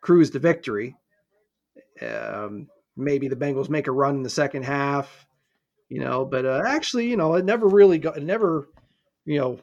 cruise 0.00 0.30
to 0.30 0.40
victory. 0.40 0.96
Um, 2.02 2.66
maybe 2.96 3.28
the 3.28 3.36
Bengals 3.36 3.68
make 3.68 3.86
a 3.86 3.92
run 3.92 4.16
in 4.16 4.22
the 4.24 4.28
second 4.28 4.64
half, 4.64 5.25
you 5.88 6.00
know. 6.00 6.24
But 6.24 6.44
uh, 6.44 6.62
actually, 6.66 7.08
you 7.08 7.16
know, 7.16 7.34
it 7.34 7.44
never 7.44 7.66
really 7.66 7.98
got. 7.98 8.16
It 8.16 8.22
never, 8.22 8.68
you 9.24 9.38
know, 9.38 9.58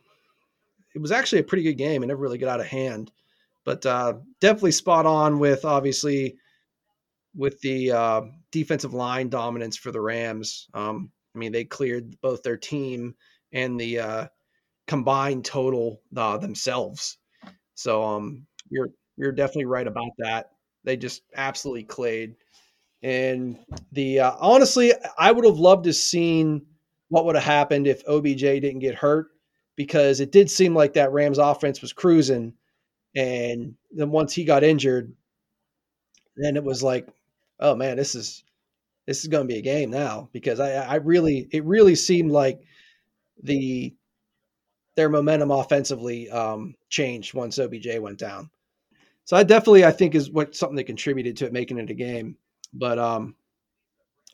it 0.96 1.02
was 1.02 1.12
actually 1.12 1.40
a 1.40 1.44
pretty 1.44 1.64
good 1.64 1.78
game. 1.78 2.04
It 2.04 2.08
never 2.08 2.22
really 2.22 2.38
got 2.38 2.50
out 2.50 2.60
of 2.60 2.68
hand. 2.68 3.12
But 3.66 3.86
uh, 3.86 4.16
definitely 4.42 4.72
spot 4.72 5.06
on 5.06 5.40
with 5.40 5.64
obviously 5.66 6.38
with 7.36 7.60
the 7.62 7.92
uh, 7.92 8.22
defensive 8.52 8.94
line 8.94 9.30
dominance 9.30 9.78
for 9.78 9.92
the 9.92 10.02
Rams. 10.02 10.68
Um, 10.74 11.12
I 11.34 11.40
mean, 11.40 11.52
they 11.52 11.64
cleared 11.64 12.20
both 12.22 12.44
their 12.44 12.58
team 12.58 13.16
and 13.52 13.80
the 13.80 14.00
uh, 14.00 14.28
combined 14.88 15.46
total 15.46 16.02
uh, 16.16 16.38
themselves. 16.38 17.18
So 17.76 18.04
um, 18.04 18.46
you're 18.70 18.90
you're 19.18 19.32
definitely 19.32 19.66
right 19.66 19.88
about 19.88 20.12
that. 20.20 20.52
They 20.84 20.98
just 20.98 21.24
absolutely 21.36 21.84
clayed. 21.84 22.36
And 23.04 23.60
the 23.92 24.22
uh, 24.22 24.34
honestly, 24.40 24.94
I 25.18 25.32
would 25.32 25.46
have 25.46 25.58
loved 25.58 25.84
to 25.86 25.94
seen 25.94 26.66
what 27.10 27.26
would 27.26 27.36
have 27.36 27.44
happened 27.44 27.86
if 27.86 28.02
OBJ 28.08 28.40
didn't 28.40 28.80
get 28.80 28.96
hurt 28.96 29.28
because 29.76 30.20
it 30.22 30.32
did 30.32 30.50
seem 30.50 30.74
like 30.74 30.94
that 30.94 31.12
Rams 31.12 31.38
offense 31.38 31.82
was 31.82 31.92
cruising, 31.94 32.54
and 33.16 33.76
then 33.92 34.10
once 34.10 34.34
he 34.34 34.46
got 34.46 34.64
injured, 34.64 35.14
then 36.38 36.56
it 36.56 36.64
was 36.64 36.82
like, 36.82 37.08
oh 37.60 37.76
man, 37.76 37.98
this 37.98 38.16
is 38.16 38.44
this 39.06 39.22
is 39.22 39.28
going 39.28 39.48
to 39.48 39.54
be 39.54 39.60
a 39.60 39.64
game 39.64 39.90
now 39.90 40.30
because 40.32 40.60
I, 40.60 40.72
I 40.74 40.96
really 40.96 41.48
it 41.52 41.66
really 41.66 41.96
seemed 41.96 42.32
like 42.32 42.62
the 43.44 43.94
their 44.96 45.10
momentum 45.10 45.52
offensively 45.52 46.30
um, 46.30 46.76
changed 46.90 47.34
once 47.34 47.60
OBJ 47.60 47.98
went 48.00 48.20
down. 48.20 48.50
So 49.26 49.36
I 49.36 49.44
definitely 49.44 49.86
I 49.86 49.92
think 49.92 50.16
is 50.16 50.30
what 50.32 50.56
something 50.56 50.76
that 50.78 50.86
contributed 50.86 51.38
to 51.38 51.46
it 51.46 51.54
making 51.54 51.80
it 51.80 51.90
a 51.90 51.96
game. 51.96 52.38
But 52.74 52.98
um, 53.00 53.36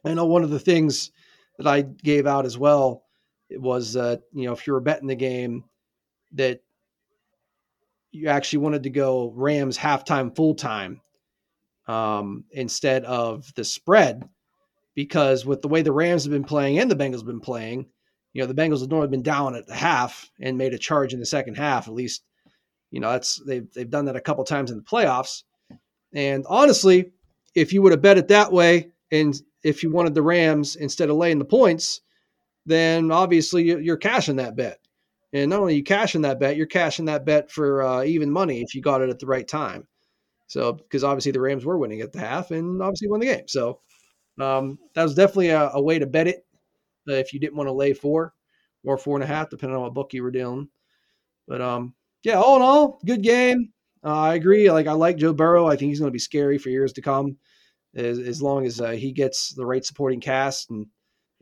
I 0.06 0.14
know 0.14 0.26
one 0.26 0.44
of 0.44 0.50
the 0.50 0.60
things 0.60 1.12
that 1.58 1.68
I 1.68 1.82
gave 1.82 2.26
out 2.26 2.46
as 2.46 2.58
well 2.58 3.04
was 3.52 3.96
uh, 3.96 4.18
you 4.34 4.46
know 4.46 4.54
if 4.54 4.66
you 4.66 4.74
were 4.74 4.80
betting 4.80 5.08
the 5.08 5.16
game 5.16 5.66
that 6.34 6.62
you 8.12 8.28
actually 8.28 8.60
wanted 8.60 8.84
to 8.84 8.90
go 8.90 9.32
Rams 9.36 9.78
halftime 9.78 10.36
full 10.36 10.56
time 10.56 11.02
um, 11.88 12.46
instead 12.52 13.04
of 13.06 13.54
the 13.56 13.64
spread 13.64 14.28
because 14.96 15.46
with 15.46 15.62
the 15.62 15.68
way 15.68 15.82
the 15.82 15.92
Rams 15.92 16.24
have 16.24 16.32
been 16.32 16.44
playing 16.44 16.80
and 16.80 16.90
the 16.90 16.96
Bengals 16.96 17.18
have 17.18 17.26
been 17.26 17.40
playing, 17.40 17.88
you 18.34 18.42
know 18.42 18.48
the 18.48 18.54
Bengals 18.54 18.82
have 18.82 18.90
normally 18.90 19.10
been 19.10 19.24
down 19.24 19.56
at 19.56 19.68
the 19.68 19.76
half 19.76 20.30
and 20.40 20.58
made 20.58 20.74
a 20.74 20.80
charge 20.80 21.14
in 21.14 21.20
the 21.20 21.26
second 21.26 21.56
half. 21.56 21.88
At 21.88 21.94
least 21.94 22.24
you 22.92 23.00
know 23.00 23.12
that's 23.12 23.42
they've 23.46 23.72
they've 23.74 23.90
done 23.90 24.06
that 24.06 24.16
a 24.16 24.22
couple 24.22 24.44
times 24.44 24.72
in 24.72 24.78
the 24.78 24.84
playoffs. 24.84 25.44
And 26.14 26.46
honestly, 26.50 27.12
if 27.56 27.74
you 27.74 27.82
would 27.82 27.92
have 27.92 28.02
bet 28.02 28.18
it 28.18 28.28
that 28.30 28.52
way, 28.52 28.92
and 29.12 29.40
if 29.64 29.84
you 29.84 29.92
wanted 29.92 30.14
the 30.14 30.22
Rams 30.22 30.76
instead 30.76 31.10
of 31.10 31.18
laying 31.18 31.40
the 31.40 31.46
points, 31.46 32.02
then 32.66 33.12
obviously 33.12 33.64
you're 33.64 33.98
cashing 33.98 34.38
that 34.38 34.56
bet. 34.56 34.80
And 35.34 35.50
not 35.50 35.60
only 35.60 35.76
you 35.76 35.84
cashing 35.84 36.22
that 36.24 36.40
bet, 36.40 36.56
you're 36.56 36.66
cashing 36.66 37.06
that 37.06 37.26
bet 37.26 37.52
for 37.52 37.84
uh, 37.84 38.04
even 38.04 38.32
money 38.32 38.62
if 38.62 38.74
you 38.74 38.82
got 38.82 39.02
it 39.02 39.10
at 39.10 39.20
the 39.20 39.26
right 39.26 39.48
time. 39.48 39.88
So 40.48 40.74
because 40.74 41.04
obviously 41.04 41.32
the 41.32 41.42
Rams 41.42 41.66
were 41.66 41.78
winning 41.78 42.02
at 42.02 42.12
the 42.12 42.20
half 42.20 42.52
and 42.52 42.82
obviously 42.82 43.08
won 43.08 43.20
the 43.20 43.28
game. 43.28 43.48
So 43.48 43.82
um, 44.40 44.80
that 44.96 45.04
was 45.04 45.14
definitely 45.14 45.50
a, 45.50 45.70
a, 45.74 45.82
way 45.82 46.00
to 46.00 46.08
bet 46.08 46.28
it 46.28 46.46
uh, 47.08 47.14
if 47.14 47.34
you 47.34 47.40
didn't 47.40 47.58
want 47.58 47.68
to 47.68 47.74
lay 47.74 47.94
four 47.94 48.34
or 48.84 48.98
four 48.98 49.16
and 49.16 49.24
a 49.24 49.28
half, 49.28 49.50
depending 49.50 49.76
on 49.76 49.84
what 49.84 49.94
book 49.94 50.14
you 50.14 50.24
were 50.24 50.32
doing. 50.32 50.70
But 51.48 51.62
um, 51.62 51.94
yeah, 52.24 52.36
all 52.36 52.56
in 52.56 52.62
all, 52.62 53.00
good 53.06 53.22
game. 53.22 53.72
Uh, 54.04 54.16
I 54.20 54.36
agree. 54.36 54.72
Like 54.72 54.88
I 54.88 54.94
like 54.94 55.18
Joe 55.18 55.34
Burrow. 55.34 55.68
I 55.68 55.76
think 55.76 55.90
he's 55.90 56.00
going 56.00 56.10
to 56.10 56.14
be 56.14 56.20
scary 56.20 56.58
for 56.58 56.70
years 56.70 56.94
to 56.94 57.02
come, 57.02 57.38
as, 57.96 58.20
as 58.20 58.42
long 58.42 58.66
as 58.66 58.80
uh, 58.80 58.92
he 58.92 59.12
gets 59.12 59.54
the 59.54 59.66
right 59.66 59.84
supporting 59.84 60.22
cast. 60.22 60.70
And 60.70 60.88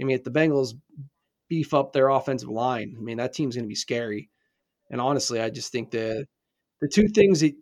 I 0.02 0.04
mean, 0.04 0.16
if 0.16 0.24
the 0.24 0.32
Bengals 0.32 0.74
beef 1.50 1.74
up 1.74 1.94
their 1.94 2.10
offensive 2.10 2.50
line, 2.50 2.96
I 2.98 3.02
mean 3.02 3.18
that 3.18 3.34
team's 3.34 3.56
going 3.56 3.66
to 3.66 3.70
be 3.70 3.76
scary. 3.76 4.30
And 4.90 5.00
honestly, 5.02 5.40
I 5.40 5.50
just 5.50 5.72
think 5.72 5.92
the 5.92 6.26
the 6.82 6.88
two 6.88 7.08
things 7.08 7.42
that 7.42 7.54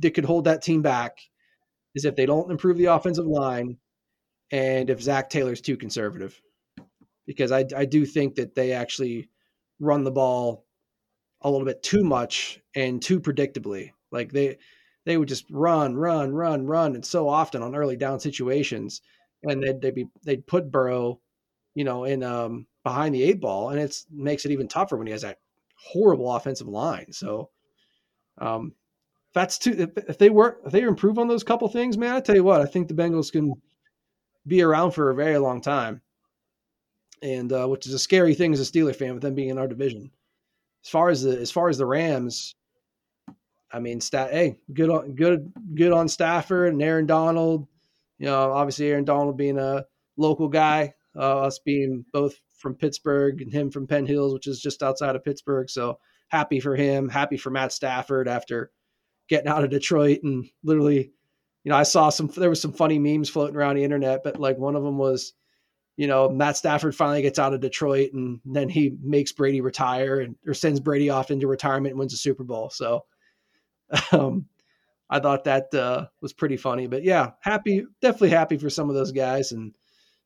that 0.00 0.14
could 0.14 0.24
hold 0.24 0.44
that 0.44 0.62
team 0.62 0.82
back 0.82 1.18
is 1.94 2.04
if 2.04 2.16
they 2.16 2.26
don't 2.26 2.50
improve 2.50 2.76
the 2.76 2.86
offensive 2.86 3.26
line 3.26 3.76
and 4.52 4.90
if 4.90 5.02
Zac 5.02 5.30
Taylor's 5.30 5.60
too 5.60 5.76
conservative. 5.76 6.40
Because 7.26 7.52
I, 7.52 7.64
I 7.76 7.84
do 7.84 8.04
think 8.06 8.36
that 8.36 8.54
they 8.54 8.72
actually 8.72 9.28
run 9.78 10.04
the 10.04 10.10
ball 10.10 10.66
a 11.42 11.50
little 11.50 11.66
bit 11.66 11.82
too 11.82 12.04
much 12.04 12.60
and 12.74 13.02
too 13.02 13.20
predictably. 13.20 13.92
Like 14.10 14.32
they 14.32 14.58
they 15.06 15.16
would 15.16 15.28
just 15.28 15.46
run, 15.50 15.96
run, 15.96 16.32
run, 16.34 16.66
run, 16.66 16.94
and 16.94 17.04
so 17.04 17.28
often 17.28 17.62
on 17.62 17.74
early 17.74 17.96
down 17.96 18.20
situations, 18.20 19.00
and 19.42 19.62
they'd 19.62 19.80
they'd 19.80 19.94
be 19.94 20.08
they'd 20.24 20.46
put 20.46 20.70
Burrow, 20.70 21.20
you 21.74 21.84
know, 21.84 22.04
in 22.04 22.22
um 22.22 22.66
behind 22.84 23.14
the 23.14 23.22
eight 23.22 23.40
ball, 23.40 23.70
and 23.70 23.80
it 23.80 23.96
makes 24.10 24.44
it 24.44 24.52
even 24.52 24.68
tougher 24.68 24.96
when 24.96 25.06
he 25.06 25.12
has 25.12 25.22
that 25.22 25.38
horrible 25.76 26.32
offensive 26.34 26.68
line. 26.68 27.12
So, 27.12 27.50
um, 28.38 28.74
that's 29.34 29.58
too. 29.58 29.90
If 29.96 30.18
they 30.18 30.30
work, 30.30 30.60
if 30.66 30.72
they 30.72 30.82
improve 30.82 31.18
on 31.18 31.28
those 31.28 31.44
couple 31.44 31.68
things, 31.68 31.96
man, 31.96 32.16
I 32.16 32.20
tell 32.20 32.34
you 32.34 32.44
what, 32.44 32.60
I 32.60 32.66
think 32.66 32.88
the 32.88 32.94
Bengals 32.94 33.32
can 33.32 33.54
be 34.46 34.62
around 34.62 34.92
for 34.92 35.10
a 35.10 35.14
very 35.14 35.38
long 35.38 35.60
time. 35.60 36.02
And 37.22 37.52
uh, 37.52 37.66
which 37.66 37.86
is 37.86 37.92
a 37.92 37.98
scary 37.98 38.34
thing 38.34 38.52
as 38.52 38.60
a 38.60 38.64
Steeler 38.64 38.96
fan 38.96 39.12
with 39.12 39.22
them 39.22 39.34
being 39.34 39.50
in 39.50 39.58
our 39.58 39.68
division. 39.68 40.10
As 40.84 40.90
far 40.90 41.10
as 41.10 41.22
the 41.22 41.38
as 41.38 41.50
far 41.50 41.68
as 41.68 41.78
the 41.78 41.86
Rams, 41.86 42.54
I 43.72 43.80
mean, 43.80 44.00
stat. 44.00 44.32
Hey, 44.32 44.56
good 44.72 44.90
on 44.90 45.14
good 45.14 45.52
good 45.74 45.92
on 45.92 46.08
Stafford 46.08 46.72
and 46.72 46.82
Aaron 46.82 47.06
Donald. 47.06 47.66
You 48.18 48.26
know, 48.26 48.52
obviously 48.52 48.88
Aaron 48.88 49.04
Donald 49.04 49.36
being 49.36 49.58
a 49.58 49.84
local 50.16 50.48
guy, 50.48 50.94
uh, 51.16 51.40
us 51.40 51.58
being 51.58 52.04
both 52.12 52.34
from 52.58 52.74
Pittsburgh 52.74 53.40
and 53.40 53.52
him 53.52 53.70
from 53.70 53.86
Penn 53.86 54.06
Hills, 54.06 54.32
which 54.32 54.46
is 54.46 54.60
just 54.60 54.82
outside 54.82 55.16
of 55.16 55.24
Pittsburgh. 55.24 55.70
So 55.70 55.98
happy 56.28 56.60
for 56.60 56.76
him. 56.76 57.08
Happy 57.08 57.36
for 57.36 57.50
Matt 57.50 57.72
Stafford 57.72 58.28
after 58.28 58.70
getting 59.28 59.48
out 59.48 59.64
of 59.64 59.70
Detroit 59.70 60.20
and 60.22 60.46
literally, 60.62 61.12
you 61.64 61.70
know, 61.70 61.76
I 61.76 61.84
saw 61.84 62.10
some, 62.10 62.28
there 62.36 62.50
was 62.50 62.60
some 62.60 62.72
funny 62.72 62.98
memes 62.98 63.30
floating 63.30 63.56
around 63.56 63.76
the 63.76 63.84
internet, 63.84 64.22
but 64.22 64.38
like 64.38 64.58
one 64.58 64.76
of 64.76 64.82
them 64.82 64.98
was, 64.98 65.32
you 66.00 66.06
know, 66.06 66.30
Matt 66.30 66.56
Stafford 66.56 66.96
finally 66.96 67.20
gets 67.20 67.38
out 67.38 67.52
of 67.52 67.60
Detroit 67.60 68.14
and 68.14 68.40
then 68.46 68.70
he 68.70 68.96
makes 69.02 69.32
Brady 69.32 69.60
retire 69.60 70.20
and 70.20 70.34
or 70.46 70.54
sends 70.54 70.80
Brady 70.80 71.10
off 71.10 71.30
into 71.30 71.46
retirement 71.46 71.92
and 71.92 71.98
wins 71.98 72.14
a 72.14 72.16
Super 72.16 72.42
Bowl. 72.42 72.70
So, 72.70 73.04
um, 74.12 74.46
I 75.10 75.20
thought 75.20 75.44
that 75.44 75.74
uh, 75.74 76.06
was 76.22 76.32
pretty 76.32 76.56
funny, 76.56 76.86
but 76.86 77.04
yeah, 77.04 77.32
happy, 77.40 77.84
definitely 78.00 78.30
happy 78.30 78.56
for 78.56 78.70
some 78.70 78.88
of 78.88 78.94
those 78.94 79.12
guys 79.12 79.52
and 79.52 79.74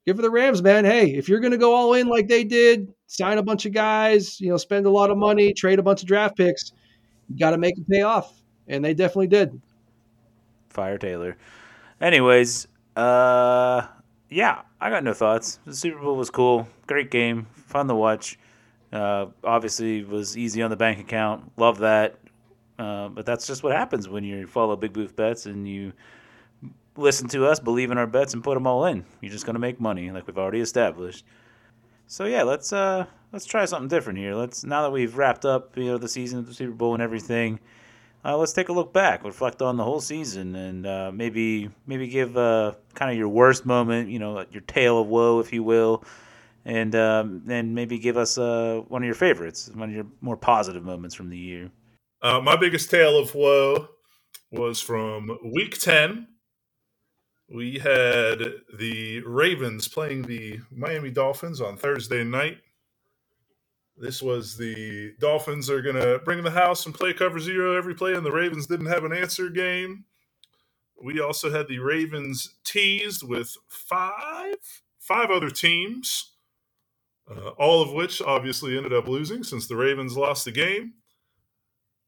good 0.06 0.14
for 0.14 0.22
the 0.22 0.30
Rams, 0.30 0.62
man. 0.62 0.84
Hey, 0.84 1.12
if 1.12 1.28
you're 1.28 1.40
going 1.40 1.50
to 1.50 1.58
go 1.58 1.74
all 1.74 1.94
in 1.94 2.06
like 2.06 2.28
they 2.28 2.44
did, 2.44 2.94
sign 3.08 3.38
a 3.38 3.42
bunch 3.42 3.66
of 3.66 3.72
guys, 3.72 4.40
you 4.40 4.50
know, 4.50 4.56
spend 4.56 4.86
a 4.86 4.90
lot 4.90 5.10
of 5.10 5.18
money, 5.18 5.52
trade 5.52 5.80
a 5.80 5.82
bunch 5.82 6.02
of 6.02 6.06
draft 6.06 6.36
picks, 6.36 6.70
you 7.28 7.36
got 7.36 7.50
to 7.50 7.58
make 7.58 7.76
it 7.76 7.88
pay 7.88 8.02
off 8.02 8.32
and 8.68 8.84
they 8.84 8.94
definitely 8.94 9.26
did. 9.26 9.60
Fire 10.70 10.98
Taylor. 10.98 11.36
Anyways, 12.00 12.68
uh, 12.94 13.88
yeah, 14.30 14.62
I 14.80 14.90
got 14.90 15.04
no 15.04 15.12
thoughts. 15.14 15.58
The 15.64 15.74
Super 15.74 16.00
Bowl 16.00 16.16
was 16.16 16.30
cool, 16.30 16.68
great 16.86 17.10
game, 17.10 17.46
fun 17.52 17.88
to 17.88 17.94
watch. 17.94 18.38
Uh, 18.92 19.26
obviously, 19.42 20.04
was 20.04 20.36
easy 20.36 20.62
on 20.62 20.70
the 20.70 20.76
bank 20.76 21.00
account. 21.00 21.50
Love 21.56 21.78
that. 21.78 22.18
Uh, 22.78 23.08
but 23.08 23.26
that's 23.26 23.46
just 23.46 23.62
what 23.62 23.72
happens 23.72 24.08
when 24.08 24.24
you 24.24 24.46
follow 24.46 24.76
Big 24.76 24.92
Boof 24.92 25.14
Bets 25.14 25.46
and 25.46 25.68
you 25.68 25.92
listen 26.96 27.28
to 27.28 27.46
us, 27.46 27.60
believe 27.60 27.90
in 27.90 27.98
our 27.98 28.06
bets, 28.06 28.34
and 28.34 28.42
put 28.42 28.54
them 28.54 28.66
all 28.66 28.84
in. 28.86 29.04
You're 29.20 29.32
just 29.32 29.46
gonna 29.46 29.58
make 29.58 29.80
money, 29.80 30.10
like 30.10 30.26
we've 30.26 30.38
already 30.38 30.60
established. 30.60 31.24
So 32.06 32.24
yeah, 32.24 32.42
let's 32.42 32.72
uh 32.72 33.06
let's 33.32 33.46
try 33.46 33.64
something 33.64 33.88
different 33.88 34.18
here. 34.18 34.34
Let's 34.34 34.64
now 34.64 34.82
that 34.82 34.90
we've 34.90 35.16
wrapped 35.16 35.44
up 35.44 35.76
you 35.76 35.86
know 35.86 35.98
the 35.98 36.08
season, 36.08 36.40
of 36.40 36.46
the 36.46 36.54
Super 36.54 36.74
Bowl, 36.74 36.94
and 36.94 37.02
everything 37.02 37.60
uh, 38.24 38.36
let's 38.36 38.52
take 38.52 38.68
a 38.68 38.72
look 38.72 38.92
back, 38.92 39.24
reflect 39.24 39.60
on 39.60 39.76
the 39.76 39.84
whole 39.84 40.00
season, 40.00 40.54
and 40.56 40.86
uh, 40.86 41.10
maybe 41.12 41.68
maybe 41.86 42.08
give 42.08 42.36
uh, 42.36 42.72
kind 42.94 43.10
of 43.10 43.18
your 43.18 43.28
worst 43.28 43.66
moment, 43.66 44.08
you 44.08 44.18
know, 44.18 44.44
your 44.50 44.62
tale 44.62 45.00
of 45.00 45.08
woe, 45.08 45.40
if 45.40 45.52
you 45.52 45.62
will, 45.62 46.02
and 46.64 46.94
um, 46.94 47.42
and 47.48 47.74
maybe 47.74 47.98
give 47.98 48.16
us 48.16 48.38
uh, 48.38 48.82
one 48.88 49.02
of 49.02 49.06
your 49.06 49.14
favorites, 49.14 49.70
one 49.74 49.90
of 49.90 49.94
your 49.94 50.06
more 50.20 50.36
positive 50.36 50.84
moments 50.84 51.14
from 51.14 51.28
the 51.28 51.38
year. 51.38 51.70
Uh, 52.22 52.40
my 52.40 52.56
biggest 52.56 52.90
tale 52.90 53.18
of 53.18 53.34
woe 53.34 53.88
was 54.50 54.80
from 54.80 55.36
Week 55.52 55.78
Ten. 55.78 56.28
We 57.54 57.78
had 57.78 58.38
the 58.78 59.20
Ravens 59.26 59.86
playing 59.86 60.22
the 60.22 60.60
Miami 60.70 61.10
Dolphins 61.10 61.60
on 61.60 61.76
Thursday 61.76 62.24
night. 62.24 62.56
This 63.96 64.22
was 64.22 64.56
the 64.56 65.12
Dolphins 65.20 65.70
are 65.70 65.82
going 65.82 65.96
to 65.96 66.20
bring 66.24 66.42
the 66.42 66.50
house 66.50 66.84
and 66.86 66.94
play 66.94 67.12
cover 67.12 67.38
zero 67.38 67.76
every 67.76 67.94
play, 67.94 68.14
and 68.14 68.26
the 68.26 68.32
Ravens 68.32 68.66
didn't 68.66 68.86
have 68.86 69.04
an 69.04 69.12
answer 69.12 69.48
game. 69.50 70.04
We 71.02 71.20
also 71.20 71.50
had 71.50 71.68
the 71.68 71.78
Ravens 71.78 72.56
teased 72.64 73.26
with 73.26 73.56
five 73.68 74.56
five 74.98 75.30
other 75.30 75.50
teams, 75.50 76.32
uh, 77.30 77.50
all 77.50 77.82
of 77.82 77.92
which 77.92 78.22
obviously 78.22 78.76
ended 78.76 78.92
up 78.92 79.06
losing 79.06 79.44
since 79.44 79.68
the 79.68 79.76
Ravens 79.76 80.16
lost 80.16 80.44
the 80.44 80.52
game. 80.52 80.94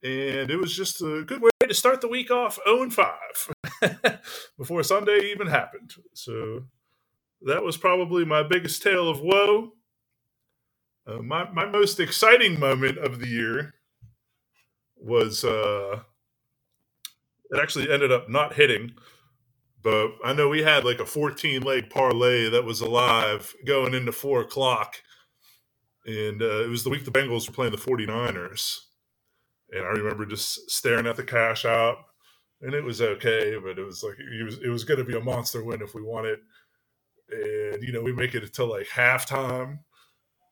And 0.03 0.51
it 0.51 0.59
was 0.59 0.75
just 0.75 1.01
a 1.03 1.25
good 1.27 1.43
way 1.43 1.51
to 1.67 1.75
start 1.75 2.01
the 2.01 2.09
week 2.09 2.31
off 2.31 2.59
0 2.67 2.83
and 2.83 2.95
5. 2.95 3.15
before 4.59 4.83
Sunday 4.83 5.31
even 5.31 5.47
happened. 5.47 5.95
So 6.15 6.65
that 7.43 7.63
was 7.63 7.77
probably 7.77 8.25
my 8.25 8.43
biggest 8.43 8.83
tale 8.83 9.09
of 9.09 9.21
woe. 9.21 9.73
Uh, 11.07 11.23
my 11.23 11.51
my 11.53 11.67
most 11.67 12.01
exciting 12.01 12.59
moment 12.59 12.99
of 12.99 13.21
the 13.21 13.29
year 13.29 13.75
was 14.97 15.45
uh, 15.45 16.01
it 17.51 17.61
actually 17.61 17.91
ended 17.91 18.13
up 18.13 18.29
not 18.29 18.55
hitting, 18.55 18.93
but 19.83 20.13
I 20.25 20.33
know 20.33 20.49
we 20.49 20.63
had 20.63 20.85
like 20.85 21.01
a 21.01 21.07
14 21.07 21.63
leg 21.63 21.91
parlay 21.91 22.51
that 22.51 22.65
was 22.65 22.81
alive 22.81 23.55
going 23.67 23.95
into 23.95 24.13
four 24.13 24.41
o'clock, 24.41 25.03
and 26.07 26.43
uh, 26.43 26.65
it 26.65 26.69
was 26.69 26.85
the 26.85 26.91
week 26.91 27.05
the 27.05 27.13
Bengals 27.13 27.49
were 27.49 27.55
playing 27.55 27.73
the 27.73 27.79
49ers, 27.79 28.79
and 29.71 29.83
I 29.85 29.91
remember 29.91 30.27
just 30.27 30.71
staring 30.71 31.07
at 31.07 31.17
the 31.17 31.25
cash 31.25 31.65
out, 31.65 31.99
and 32.63 32.75
it 32.75 32.85
was 32.85 33.01
okay, 33.01 33.57
but 33.63 33.79
it 33.79 33.85
was 33.85 34.03
like 34.03 34.17
it 34.19 34.45
was 34.45 34.59
it 34.59 34.69
was 34.71 34.85
going 34.85 34.99
to 34.99 35.05
be 35.05 35.17
a 35.17 35.21
monster 35.21 35.63
win 35.63 35.83
if 35.83 35.95
we 35.95 36.03
won 36.03 36.27
it, 36.27 36.41
and 37.31 37.83
you 37.85 37.93
know 37.93 38.03
we 38.03 38.13
make 38.13 38.35
it 38.35 38.43
until 38.43 38.69
like 38.71 38.89
halftime, 38.89 39.79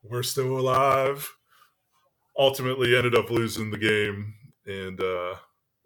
we're 0.09 0.23
still 0.23 0.59
alive. 0.59 1.31
Ultimately, 2.39 2.97
ended 2.97 3.15
up 3.15 3.31
losing 3.31 3.71
the 3.71 3.79
game, 3.79 4.35
and 4.67 5.01
uh, 5.01 5.37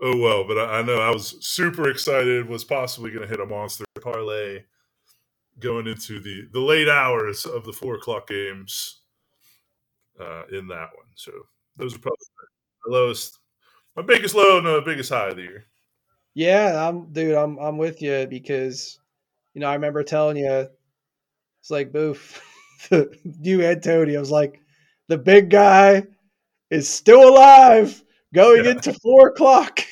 oh 0.02 0.16
well. 0.16 0.46
But 0.46 0.58
I, 0.58 0.78
I 0.78 0.82
know 0.82 0.98
I 0.98 1.10
was 1.10 1.36
super 1.40 1.88
excited. 1.88 2.48
Was 2.48 2.64
possibly 2.64 3.10
going 3.10 3.22
to 3.22 3.28
hit 3.28 3.40
a 3.40 3.46
monster 3.46 3.84
parlay 4.00 4.64
going 5.60 5.86
into 5.86 6.20
the 6.20 6.48
the 6.52 6.60
late 6.60 6.88
hours 6.88 7.44
of 7.44 7.64
the 7.64 7.72
four 7.72 7.96
o'clock 7.96 8.28
games 8.28 9.00
uh, 10.20 10.44
in 10.52 10.68
that 10.68 10.90
one. 10.94 11.08
So 11.14 11.32
those 11.76 11.94
are 11.94 11.98
probably 11.98 12.26
my 12.86 12.98
lowest, 12.98 13.38
my 13.96 14.02
biggest 14.02 14.34
low 14.34 14.58
and 14.58 14.84
biggest 14.84 15.10
high 15.10 15.28
of 15.28 15.36
the 15.36 15.42
year. 15.42 15.64
Yeah, 16.34 16.88
I'm 16.88 17.12
dude, 17.12 17.34
I'm 17.34 17.58
I'm 17.58 17.78
with 17.78 18.00
you 18.00 18.26
because 18.28 18.98
you 19.54 19.60
know, 19.60 19.68
I 19.68 19.74
remember 19.74 20.02
telling 20.02 20.36
you 20.36 20.68
it's 21.60 21.70
like 21.70 21.92
boof. 21.92 22.44
and 22.90 23.82
Tony. 23.82 24.16
I 24.16 24.20
was 24.20 24.30
like, 24.30 24.60
the 25.08 25.18
big 25.18 25.50
guy 25.50 26.04
is 26.70 26.88
still 26.88 27.28
alive 27.28 28.02
going 28.34 28.64
Yeah. 28.64 28.72
into 28.72 28.92
four 28.94 29.28
o'clock. 29.28 29.80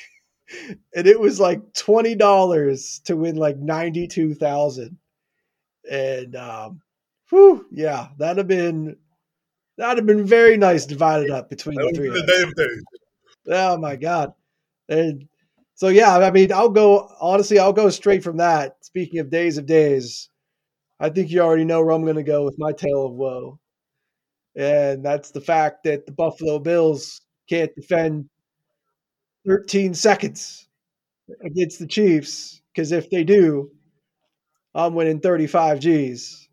And 0.95 1.09
it 1.09 1.19
was 1.19 1.40
like 1.40 1.61
twenty 1.75 2.14
dollars 2.14 3.00
to 3.07 3.16
win 3.16 3.35
like 3.35 3.57
ninety 3.57 4.07
two 4.07 4.33
thousand. 4.33 4.97
And 5.90 6.37
um 6.37 6.81
whew, 7.31 7.66
yeah, 7.73 8.11
that'd 8.16 8.38
have 8.38 8.47
been 8.47 8.97
that'd 9.76 9.99
have 9.99 10.07
been 10.07 10.25
very 10.25 10.57
nice 10.57 10.87
divided 10.87 11.33
up 11.33 11.50
between 11.50 11.75
That 11.78 11.90
the 11.93 11.97
three 11.97 12.11
the 12.11 12.23
day 12.25 12.43
of 12.43 12.55
days. 12.55 12.83
Oh 13.49 13.76
my 13.76 13.97
god. 13.97 14.35
And 14.88 15.26
so 15.75 15.88
yeah, 15.88 16.16
I 16.16 16.31
mean, 16.31 16.52
I'll 16.52 16.69
go 16.69 17.11
honestly, 17.21 17.59
I'll 17.59 17.73
go 17.73 17.90
straight 17.90 18.23
from 18.23 18.37
that. 18.37 18.76
Speaking 18.83 19.19
of 19.19 19.31
days 19.31 19.59
of 19.59 19.66
days, 19.66 20.31
I 21.00 21.11
think 21.11 21.31
you 21.31 21.41
already 21.41 21.65
know 21.65 21.83
where 21.85 21.93
I'm 21.95 22.03
going 22.03 22.17
to 22.17 22.23
go 22.23 22.45
with 22.45 22.59
my 22.59 22.73
tale 22.73 23.07
of 23.07 23.12
woe. 23.12 23.59
And 24.57 25.05
that's 25.05 25.31
the 25.31 25.41
fact 25.41 25.85
that 25.85 26.07
the 26.07 26.12
Buffalo 26.12 26.59
Bills 26.59 27.21
can't 27.49 27.75
defend 27.75 28.29
13 29.47 29.95
seconds 29.95 30.69
against 31.45 31.79
the 31.79 31.87
Chiefs 31.87 32.62
because 32.75 32.93
if 32.93 33.11
they 33.11 33.25
do, 33.25 33.71
I'm 34.75 34.95
winning 34.95 35.21
35 35.21 35.81
G's. 35.81 36.49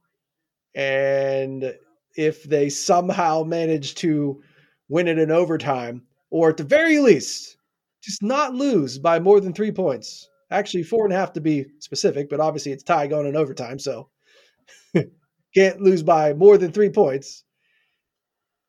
And 0.76 1.76
if 2.16 2.44
they 2.44 2.70
somehow 2.70 3.44
manage 3.44 3.96
to 3.96 4.42
win 4.90 5.08
it 5.08 5.20
in 5.20 5.32
overtime, 5.32 6.04
or 6.30 6.50
at 6.50 6.58
the 6.58 6.64
very 6.64 7.00
least, 7.00 7.58
just 8.02 8.24
not 8.24 8.54
lose 8.56 8.98
by 8.98 9.20
more 9.20 9.40
than 9.40 9.54
three 9.54 9.72
points. 9.72 10.30
Actually, 10.52 10.84
four 10.84 11.06
and 11.06 11.14
a 11.14 11.18
half 11.18 11.34
to 11.34 11.42
be 11.42 11.66
specific, 11.80 12.30
but 12.30 12.40
obviously 12.40 12.72
it's 12.72 12.84
tie 12.84 13.08
going 13.08 13.28
in 13.28 13.36
overtime, 13.36 13.80
so 13.80 14.10
can't 15.54 15.82
lose 15.82 16.04
by 16.04 16.34
more 16.34 16.58
than 16.58 16.72
three 16.72 16.90
points. 16.90 17.44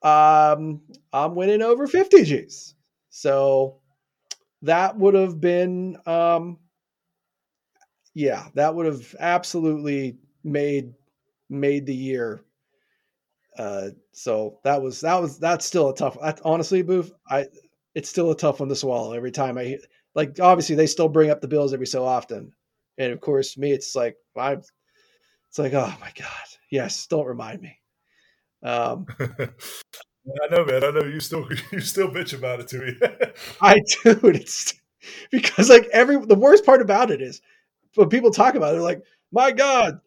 Um, 0.03 0.83
I'm 1.13 1.35
winning 1.35 1.63
over 1.63 1.87
50 1.87 2.25
G's. 2.25 2.75
So 3.11 3.81
that 4.63 4.99
would 4.99 5.15
have 5.15 5.41
been, 5.41 5.99
um, 6.07 6.59
yeah, 8.15 8.49
that 8.55 8.75
would 8.75 8.87
have 8.87 9.15
absolutely 9.19 10.17
made 10.43 10.95
made 11.51 11.87
the 11.87 11.95
year. 11.95 12.45
Uh, 13.59 13.91
so 14.13 14.59
that 14.65 14.83
was 14.83 15.01
that 15.01 15.21
was 15.21 15.39
that's 15.39 15.65
still 15.65 15.89
a 15.91 15.95
tough. 15.95 16.19
That, 16.21 16.41
honestly, 16.45 16.83
Boof, 16.83 17.11
I 17.29 17.47
it's 17.95 18.09
still 18.09 18.31
a 18.31 18.37
tough 18.37 18.61
one 18.61 18.69
to 18.69 18.77
swallow 18.77 19.13
every 19.13 19.31
time 19.31 19.59
I 19.59 19.79
like. 20.15 20.41
Obviously, 20.41 20.75
they 20.75 20.87
still 20.87 21.09
bring 21.09 21.31
up 21.31 21.41
the 21.41 21.49
Bills 21.49 21.73
every 21.73 21.87
so 21.87 22.05
often, 22.05 22.53
and 22.99 23.13
of 23.13 23.21
course, 23.21 23.57
me, 23.57 23.71
it's 23.71 23.95
like 23.95 24.17
I, 24.37 24.57
it's 25.55 25.59
like 25.61 25.73
oh 25.73 25.95
my 26.01 26.11
god, 26.19 26.49
yes, 26.69 27.07
don't 27.07 27.27
remind 27.27 27.63
me. 27.63 27.79
Um, 28.65 29.07
I 29.21 30.49
know, 30.51 30.65
man. 30.65 30.83
I 30.83 30.91
know 30.91 31.05
you 31.05 31.21
still 31.21 31.47
you 31.71 31.79
still 31.79 32.09
bitch 32.09 32.37
about 32.37 32.59
it 32.59 32.67
to 32.69 32.79
me. 32.79 32.97
I 33.61 33.77
do. 34.03 34.19
it's 34.25 34.75
because 35.31 35.71
like 35.71 35.87
every 35.93 36.17
the 36.17 36.35
worst 36.35 36.67
part 36.67 36.83
about 36.83 37.13
it 37.13 37.23
is 37.23 37.41
when 37.95 38.09
people 38.09 38.33
talk 38.33 38.57
about 38.57 38.71
it, 38.71 38.73
they're 38.73 38.83
like, 38.83 39.05
my 39.31 39.53
God, 39.53 40.01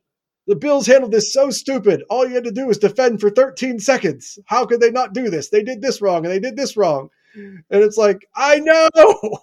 the 0.48 0.56
Bills 0.58 0.86
handled 0.86 1.14
this 1.14 1.32
so 1.32 1.50
stupid. 1.50 2.04
All 2.10 2.28
you 2.28 2.36
had 2.36 2.44
to 2.44 2.52
do 2.52 2.68
was 2.68 2.78
defend 2.78 3.22
for 3.22 3.30
13 3.30 3.80
seconds. 3.80 4.38
How 4.48 4.66
could 4.66 4.82
they 4.82 4.92
not 4.92 5.14
do 5.14 5.30
this? 5.30 5.48
They 5.48 5.64
did 5.64 5.82
this 5.82 6.02
wrong 6.02 6.26
and 6.26 6.34
they 6.34 6.42
did 6.42 6.58
this 6.58 6.76
wrong. 6.76 7.10
And 7.36 7.64
it's 7.70 7.96
like, 7.96 8.28
I 8.36 8.60
know. 8.60 9.40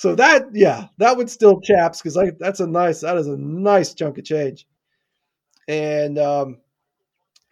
So 0.00 0.14
that, 0.14 0.46
yeah, 0.54 0.86
that 0.96 1.18
would 1.18 1.28
still 1.28 1.60
chaps 1.60 2.00
because 2.00 2.16
like 2.16 2.38
that's 2.38 2.60
a 2.60 2.66
nice, 2.66 3.02
that 3.02 3.18
is 3.18 3.26
a 3.26 3.36
nice 3.36 3.92
chunk 3.92 4.16
of 4.16 4.24
change. 4.24 4.66
And 5.68 6.18
um 6.18 6.56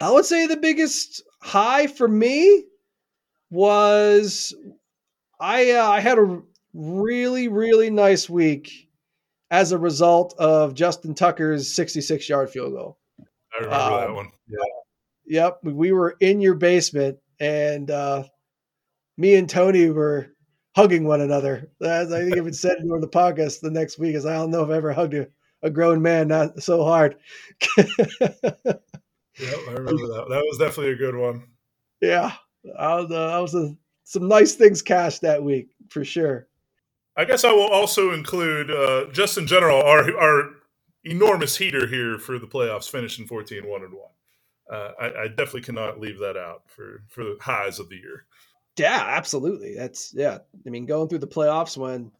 I 0.01 0.11
would 0.11 0.25
say 0.25 0.47
the 0.47 0.57
biggest 0.57 1.21
high 1.41 1.85
for 1.85 2.07
me 2.07 2.65
was 3.51 4.55
I 5.39 5.71
uh, 5.73 5.87
I 5.89 5.99
had 5.99 6.17
a 6.17 6.41
really 6.73 7.49
really 7.49 7.91
nice 7.91 8.27
week 8.27 8.89
as 9.51 9.71
a 9.71 9.77
result 9.77 10.33
of 10.39 10.73
Justin 10.73 11.13
Tucker's 11.13 11.75
66 11.75 12.27
yard 12.29 12.49
field 12.49 12.73
goal. 12.73 12.97
I 13.53 13.63
remember 13.63 13.77
that 13.77 14.09
Um, 14.09 14.15
one. 14.15 14.31
Yeah. 14.47 14.57
Yep, 15.27 15.59
we 15.65 15.91
were 15.91 16.15
in 16.19 16.41
your 16.41 16.55
basement 16.55 17.19
and 17.39 17.91
uh, 17.91 18.23
me 19.17 19.35
and 19.35 19.47
Tony 19.47 19.91
were 19.91 20.33
hugging 20.79 21.03
one 21.03 21.19
another. 21.19 21.69
As 21.81 22.13
I 22.13 22.21
think 22.21 22.37
if 22.37 22.47
it 22.47 22.55
said 22.55 22.77
during 22.81 23.01
the 23.01 23.07
podcast 23.07 23.59
the 23.59 23.69
next 23.69 23.99
week, 23.99 24.15
is 24.15 24.25
I 24.25 24.35
don't 24.35 24.49
know 24.49 24.63
if 24.63 24.69
I 24.69 24.77
ever 24.77 24.93
hugged 24.93 25.13
a, 25.13 25.27
a 25.61 25.69
grown 25.69 26.01
man 26.01 26.29
not 26.29 26.63
so 26.63 26.85
hard. 26.85 27.17
yeah, 27.77 27.85
I 29.67 29.71
remember 29.73 30.07
that. 30.07 30.25
That 30.29 30.45
was 30.47 30.57
definitely 30.57 30.93
a 30.93 30.95
good 30.95 31.15
one. 31.15 31.43
yeah, 32.01 32.31
I 32.77 32.95
was, 32.95 33.11
uh, 33.11 33.27
I 33.27 33.39
was 33.39 33.55
uh, 33.55 33.71
some 34.05 34.29
nice 34.29 34.55
things 34.55 34.81
cashed 34.81 35.21
that 35.21 35.43
week 35.43 35.67
for 35.89 36.05
sure. 36.05 36.47
I 37.17 37.25
guess 37.25 37.43
I 37.43 37.51
will 37.51 37.67
also 37.67 38.13
include, 38.13 38.71
uh, 38.71 39.07
just 39.11 39.37
in 39.37 39.47
general, 39.47 39.81
our 39.81 40.17
our 40.17 40.51
enormous 41.03 41.57
heater 41.57 41.87
here 41.87 42.17
for 42.17 42.39
the 42.39 42.47
playoffs, 42.47 42.89
finishing 42.89 43.27
14 43.27 43.67
1 43.67 43.83
and 43.83 43.93
1. 43.93 44.01
Uh, 44.71 44.91
I, 45.01 45.23
I 45.23 45.27
definitely 45.27 45.61
cannot 45.61 45.99
leave 45.99 46.19
that 46.19 46.37
out 46.37 46.61
for, 46.67 47.03
for 47.09 47.23
the 47.23 47.37
highs 47.41 47.79
of 47.79 47.89
the 47.89 47.95
year. 47.95 48.27
Yeah, 48.79 49.03
absolutely. 49.07 49.75
That's 49.75 50.13
yeah. 50.15 50.39
I 50.65 50.69
mean, 50.69 50.85
going 50.85 51.09
through 51.09 51.19
the 51.19 51.27
playoffs 51.27 51.77
when 51.77 52.11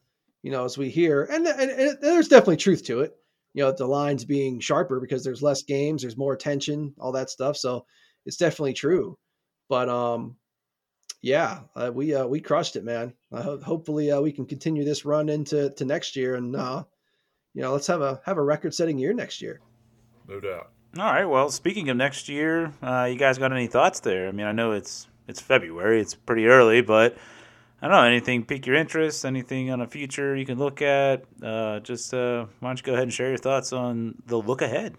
you 0.44 0.52
know, 0.52 0.66
as 0.66 0.78
we 0.78 0.90
hear, 0.90 1.24
and, 1.24 1.46
and, 1.46 1.72
and 1.72 1.98
there's 2.02 2.28
definitely 2.30 2.58
truth 2.58 2.86
to 2.86 3.02
it. 3.02 3.16
You 3.54 3.64
know, 3.64 3.72
the 3.72 3.86
lines 3.86 4.26
being 4.26 4.60
sharper 4.60 5.00
because 5.00 5.24
there's 5.24 5.42
less 5.42 5.64
games, 5.64 6.02
there's 6.02 6.18
more 6.18 6.34
attention, 6.34 6.94
all 7.00 7.12
that 7.14 7.30
stuff. 7.30 7.58
So 7.58 7.86
it's 8.26 8.38
definitely 8.38 8.74
true. 8.74 9.18
But 9.70 9.90
um, 9.90 10.38
yeah, 11.22 11.62
uh, 11.76 11.92
we 11.94 12.14
uh, 12.14 12.26
we 12.28 12.40
crushed 12.40 12.76
it, 12.76 12.84
man. 12.84 13.14
I 13.34 13.42
ho- 13.42 13.60
hopefully 13.60 14.12
uh, 14.12 14.22
we 14.22 14.32
can 14.32 14.46
continue 14.46 14.86
this 14.86 15.04
run 15.04 15.30
into 15.30 15.72
to 15.72 15.86
next 15.86 16.16
year, 16.16 16.36
and 16.36 16.56
uh, 16.56 16.84
you 17.54 17.62
know, 17.62 17.74
let's 17.74 17.88
have 17.88 18.02
a 18.02 18.22
have 18.26 18.38
a 18.38 18.44
record 18.44 18.74
setting 18.74 18.98
year 18.98 19.14
next 19.14 19.42
year. 19.42 19.60
No 20.28 20.40
doubt. 20.40 20.72
All 20.98 21.06
right. 21.06 21.26
Well, 21.26 21.50
speaking 21.50 21.90
of 21.90 21.98
next 21.98 22.30
year, 22.30 22.74
uh, 22.82 23.08
you 23.12 23.18
guys 23.18 23.38
got 23.38 23.52
any 23.52 23.68
thoughts 23.68 24.00
there? 24.00 24.28
I 24.28 24.32
mean, 24.32 24.46
I 24.46 24.52
know 24.52 24.72
it's 24.72 25.08
it's 25.30 25.40
February, 25.40 26.02
it's 26.02 26.16
pretty 26.16 26.48
early, 26.48 26.82
but 26.82 27.16
I 27.82 27.88
don't 27.88 27.96
know 27.96 28.04
anything 28.04 28.44
pique 28.44 28.66
your 28.66 28.76
interest, 28.76 29.24
anything 29.24 29.70
on 29.70 29.80
a 29.80 29.88
future 29.88 30.36
you 30.36 30.46
can 30.46 30.58
look 30.58 30.82
at. 30.82 31.24
Uh, 31.42 31.80
just 31.82 32.14
uh, 32.14 32.48
why 32.60 32.70
don't 32.70 32.80
you 32.80 32.84
go 32.84 32.94
ahead 32.94 33.04
and 33.04 33.14
share 33.14 33.30
your 33.30 33.38
thoughts 33.38 33.72
on 33.72 34.16
the 34.26 34.38
look 34.38 34.64
ahead? 34.64 34.96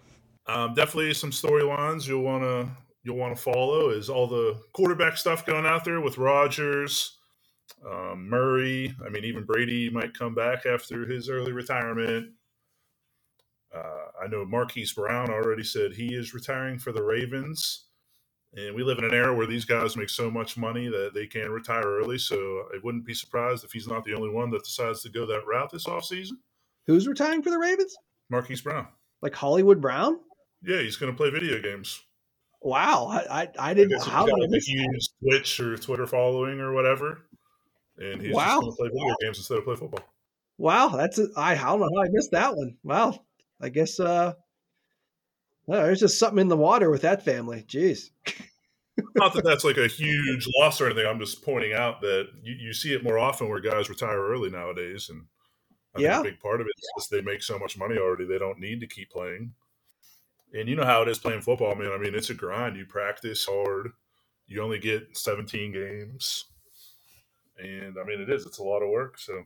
Um, 0.47 0.73
definitely 0.73 1.13
some 1.13 1.31
storylines 1.31 2.07
you'll 2.07 2.23
want 2.23 2.43
to 2.43 2.71
you'll 3.03 3.17
want 3.17 3.35
to 3.35 3.41
follow 3.41 3.89
is 3.89 4.09
all 4.09 4.27
the 4.27 4.59
quarterback 4.73 5.17
stuff 5.17 5.45
going 5.45 5.65
out 5.65 5.83
there 5.83 6.01
with 6.01 6.17
Rodgers, 6.17 7.17
um, 7.85 8.29
Murray. 8.29 8.95
I 9.05 9.09
mean, 9.09 9.25
even 9.25 9.43
Brady 9.43 9.89
might 9.89 10.17
come 10.17 10.33
back 10.33 10.65
after 10.65 11.05
his 11.05 11.29
early 11.29 11.51
retirement. 11.51 12.31
Uh, 13.75 14.23
I 14.23 14.27
know 14.27 14.45
Marquise 14.45 14.93
Brown 14.93 15.29
already 15.29 15.63
said 15.63 15.93
he 15.93 16.15
is 16.15 16.33
retiring 16.33 16.79
for 16.79 16.91
the 16.91 17.03
Ravens. 17.03 17.85
And 18.53 18.75
we 18.75 18.83
live 18.83 18.97
in 18.97 19.05
an 19.05 19.13
era 19.13 19.33
where 19.33 19.47
these 19.47 19.63
guys 19.63 19.95
make 19.95 20.09
so 20.09 20.29
much 20.29 20.57
money 20.57 20.89
that 20.89 21.13
they 21.13 21.25
can 21.25 21.49
retire 21.51 21.83
early. 21.85 22.17
So 22.17 22.35
I 22.73 22.79
wouldn't 22.83 23.05
be 23.05 23.13
surprised 23.13 23.63
if 23.63 23.71
he's 23.71 23.87
not 23.87 24.03
the 24.03 24.13
only 24.13 24.29
one 24.29 24.49
that 24.51 24.65
decides 24.65 25.01
to 25.03 25.09
go 25.09 25.25
that 25.25 25.45
route 25.47 25.71
this 25.71 25.85
offseason. 25.87 26.33
Who's 26.85 27.07
retiring 27.07 27.41
for 27.41 27.49
the 27.49 27.57
Ravens? 27.59 27.95
Marquise 28.29 28.61
Brown. 28.61 28.87
Like 29.21 29.35
Hollywood 29.35 29.79
Brown? 29.79 30.19
Yeah, 30.61 30.81
he's 30.81 30.97
going 30.97 31.11
to 31.11 31.17
play 31.17 31.29
video 31.29 31.61
games. 31.61 32.01
Wow, 32.61 33.07
I 33.07 33.41
I, 33.43 33.47
I 33.57 33.73
didn't. 33.73 33.99
I 34.01 34.09
how 34.09 34.25
did 34.25 34.35
I 34.35 34.45
a 34.45 34.49
miss 34.49 34.65
huge 34.65 35.09
Twitch 35.23 35.59
or 35.59 35.77
Twitter 35.77 36.05
following 36.05 36.59
or 36.59 36.73
whatever, 36.73 37.25
and 37.97 38.21
he's 38.21 38.35
Wow. 38.35 38.61
just 38.61 38.61
going 38.61 38.71
to 38.71 38.77
play 38.77 38.87
video 38.89 39.15
games 39.21 39.37
instead 39.39 39.57
of 39.57 39.63
play 39.63 39.75
football. 39.75 40.05
Wow, 40.59 40.89
that's 40.89 41.17
a, 41.17 41.27
I, 41.35 41.53
I 41.53 41.55
don't 41.55 41.79
know 41.79 41.89
how 41.95 42.03
I 42.03 42.09
missed 42.11 42.31
that 42.33 42.55
one. 42.55 42.77
Wow, 42.83 43.25
I 43.59 43.69
guess 43.69 43.99
uh, 43.99 44.33
well, 45.71 45.83
there's 45.83 46.01
just 46.01 46.19
something 46.19 46.39
in 46.41 46.49
the 46.49 46.57
water 46.57 46.89
with 46.89 47.03
that 47.03 47.23
family. 47.23 47.63
Jeez. 47.65 48.09
Not 49.15 49.33
that 49.33 49.45
that's 49.45 49.63
like 49.63 49.77
a 49.77 49.87
huge 49.87 50.45
loss 50.59 50.81
or 50.81 50.87
anything. 50.87 51.07
I'm 51.07 51.17
just 51.17 51.45
pointing 51.45 51.71
out 51.71 52.01
that 52.01 52.27
you, 52.43 52.55
you 52.59 52.73
see 52.73 52.93
it 52.93 53.05
more 53.05 53.17
often 53.17 53.47
where 53.47 53.61
guys 53.61 53.89
retire 53.89 54.19
early 54.19 54.49
nowadays, 54.49 55.09
and 55.09 55.23
I 55.95 56.01
Yeah. 56.01 56.15
think 56.17 56.27
a 56.27 56.31
big 56.31 56.39
part 56.41 56.59
of 56.59 56.67
it 56.67 56.73
is 56.77 56.89
just 56.97 57.09
they 57.09 57.21
make 57.21 57.41
so 57.41 57.57
much 57.57 57.77
money 57.77 57.97
already 57.97 58.25
they 58.25 58.37
don't 58.37 58.59
need 58.59 58.81
to 58.81 58.87
keep 58.87 59.11
playing. 59.11 59.53
And 60.53 60.67
you 60.67 60.75
know 60.75 60.83
how 60.83 61.03
it 61.03 61.07
is 61.07 61.19
playing 61.19 61.39
football, 61.39 61.73
man. 61.73 61.93
I 61.93 61.97
mean, 61.97 62.15
it's 62.15 62.29
a 62.29 62.33
grind. 62.33 62.75
You 62.75 62.85
practice 62.85 63.45
hard. 63.45 63.91
You 64.47 64.61
only 64.61 64.77
get 64.77 65.17
17 65.17 65.71
games, 65.71 66.47
and 67.57 67.95
I 67.97 68.03
mean, 68.03 68.19
it 68.19 68.29
is. 68.29 68.45
It's 68.45 68.57
a 68.57 68.63
lot 68.63 68.83
of 68.83 68.89
work. 68.89 69.17
So 69.19 69.43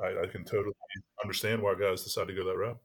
I, 0.00 0.22
I 0.22 0.26
can 0.28 0.44
totally 0.44 0.76
understand 1.20 1.62
why 1.62 1.74
guys 1.74 2.04
decide 2.04 2.28
to 2.28 2.34
go 2.34 2.44
that 2.44 2.56
route. 2.56 2.78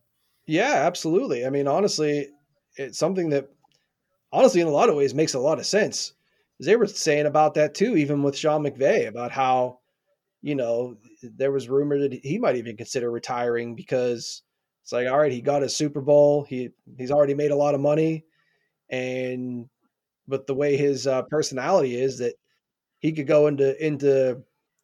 Yeah, 0.51 0.83
absolutely. 0.85 1.45
I 1.45 1.49
mean, 1.49 1.65
honestly, 1.65 2.27
it's 2.75 2.97
something 2.99 3.29
that 3.29 3.47
honestly, 4.33 4.59
in 4.61 4.67
a 4.67 4.71
lot 4.71 4.89
of 4.89 4.95
ways, 4.95 5.13
makes 5.13 5.33
a 5.33 5.39
lot 5.39 5.59
of 5.59 5.65
sense. 5.65 6.13
They 6.59 6.75
were 6.75 6.87
saying 6.87 7.25
about 7.25 7.53
that 7.53 7.73
too, 7.73 7.95
even 7.95 8.21
with 8.21 8.37
Sean 8.37 8.63
McVay, 8.63 9.07
about 9.07 9.31
how 9.31 9.79
you 10.41 10.55
know 10.55 10.97
there 11.23 11.53
was 11.53 11.69
rumor 11.69 11.99
that 11.99 12.13
he 12.13 12.37
might 12.37 12.57
even 12.57 12.75
consider 12.77 13.11
retiring 13.11 13.75
because 13.75 14.43
it's 14.83 14.91
like, 14.91 15.07
all 15.07 15.19
right, 15.19 15.31
he 15.31 15.41
got 15.41 15.63
a 15.63 15.69
Super 15.69 16.01
Bowl, 16.01 16.43
he 16.43 16.71
he's 16.97 17.11
already 17.11 17.33
made 17.33 17.51
a 17.51 17.55
lot 17.55 17.73
of 17.75 17.81
money, 17.81 18.25
and 18.89 19.69
but 20.27 20.47
the 20.47 20.55
way 20.55 20.77
his 20.77 21.07
uh, 21.07 21.23
personality 21.23 21.95
is, 21.95 22.19
that 22.19 22.35
he 22.99 23.13
could 23.13 23.27
go 23.27 23.47
into 23.47 23.85
into 23.85 24.43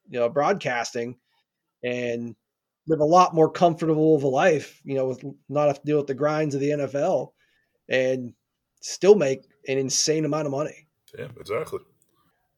you 0.10 0.20
know 0.20 0.30
broadcasting 0.30 1.18
and 1.84 2.36
live 2.88 3.00
a 3.00 3.06
lot 3.06 3.36
more 3.36 3.50
comfortable 3.50 4.16
of 4.16 4.24
a 4.24 4.28
life, 4.28 4.82
you 4.84 4.96
know, 4.96 5.08
with 5.08 5.24
not 5.50 5.68
have 5.68 5.80
to 5.80 5.86
deal 5.86 5.98
with 5.98 6.08
the 6.08 6.14
grinds 6.14 6.56
of 6.56 6.62
the 6.62 6.70
NFL 6.70 7.32
and 7.90 8.34
still 8.82 9.16
make 9.16 9.48
an 9.68 9.78
insane 9.78 10.26
amount 10.26 10.46
of 10.46 10.52
money. 10.52 10.88
Yeah, 11.18 11.28
exactly. 11.40 11.80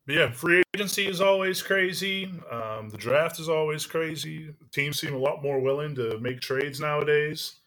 But 0.06 0.16
yeah, 0.16 0.32
free 0.32 0.64
agency 0.76 1.08
is 1.08 1.22
always 1.22 1.62
crazy. 1.62 2.32
Um, 2.52 2.90
the 2.90 2.98
draft 2.98 3.40
is 3.40 3.50
always 3.50 3.86
crazy. 3.86 4.54
Teams 4.72 5.00
seem 5.00 5.14
a 5.14 5.20
lot 5.20 5.44
more 5.44 5.60
willing 5.60 5.96
to 5.96 6.20
make 6.20 6.40
trades 6.42 6.80
nowadays. 6.80 7.58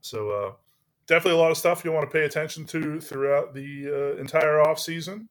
So 0.00 0.30
uh, 0.30 0.52
definitely 1.06 1.38
a 1.38 1.42
lot 1.42 1.50
of 1.50 1.56
stuff 1.56 1.82
you'll 1.84 1.94
want 1.94 2.08
to 2.08 2.12
pay 2.12 2.24
attention 2.24 2.66
to 2.66 3.00
throughout 3.00 3.54
the 3.54 4.14
uh, 4.16 4.20
entire 4.20 4.60
off 4.60 4.78
season, 4.78 5.28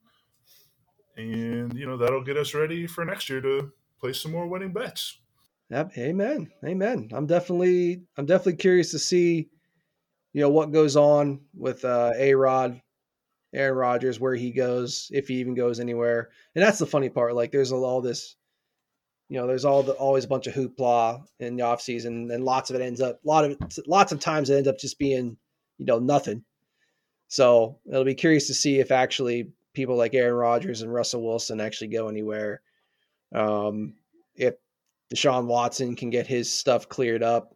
and 1.15 1.73
you 1.77 1.85
know 1.85 1.97
that'll 1.97 2.23
get 2.23 2.37
us 2.37 2.53
ready 2.53 2.87
for 2.87 3.05
next 3.05 3.29
year 3.29 3.41
to 3.41 3.71
place 3.99 4.19
some 4.19 4.31
more 4.31 4.47
winning 4.47 4.73
bets. 4.73 5.19
Yep. 5.69 5.97
Amen. 5.97 6.49
Amen. 6.65 7.09
I'm 7.11 7.25
definitely 7.25 8.03
I'm 8.17 8.25
definitely 8.25 8.55
curious 8.55 8.91
to 8.91 8.99
see, 8.99 9.49
you 10.33 10.41
know, 10.41 10.49
what 10.49 10.71
goes 10.71 10.95
on 10.95 11.41
with 11.53 11.83
uh 11.83 12.13
A 12.15 12.33
Rod, 12.35 12.81
Aaron 13.53 13.77
Rodgers, 13.77 14.19
where 14.19 14.35
he 14.35 14.51
goes, 14.51 15.09
if 15.11 15.27
he 15.27 15.35
even 15.35 15.55
goes 15.55 15.79
anywhere. 15.79 16.29
And 16.55 16.63
that's 16.63 16.79
the 16.79 16.85
funny 16.85 17.09
part. 17.09 17.35
Like 17.35 17.51
there's 17.51 17.71
all 17.73 18.01
this, 18.01 18.35
you 19.27 19.37
know, 19.37 19.45
there's 19.45 19.65
all 19.65 19.83
the 19.83 19.93
always 19.93 20.23
a 20.23 20.29
bunch 20.29 20.47
of 20.47 20.53
hoopla 20.53 21.23
in 21.39 21.57
the 21.57 21.63
offseason 21.63 22.33
and 22.33 22.45
lots 22.45 22.69
of 22.69 22.77
it 22.77 22.81
ends 22.81 23.01
up 23.01 23.19
a 23.23 23.27
lot 23.27 23.43
of 23.43 23.57
lots 23.87 24.13
of 24.13 24.21
times 24.21 24.49
it 24.49 24.55
ends 24.55 24.69
up 24.69 24.79
just 24.79 24.97
being, 24.97 25.35
you 25.77 25.85
know, 25.85 25.99
nothing. 25.99 26.43
So 27.27 27.79
it'll 27.85 28.05
be 28.05 28.15
curious 28.15 28.47
to 28.47 28.53
see 28.53 28.79
if 28.79 28.89
actually 28.89 29.51
people 29.73 29.97
like 29.97 30.13
Aaron 30.13 30.35
Rodgers 30.35 30.81
and 30.81 30.93
Russell 30.93 31.25
Wilson 31.25 31.59
actually 31.59 31.89
go 31.89 32.07
anywhere. 32.07 32.61
Um, 33.35 33.95
if 34.33 34.55
Deshaun 35.13 35.45
Watson 35.45 35.95
can 35.95 36.09
get 36.09 36.27
his 36.27 36.51
stuff 36.51 36.89
cleared 36.89 37.23
up, 37.23 37.53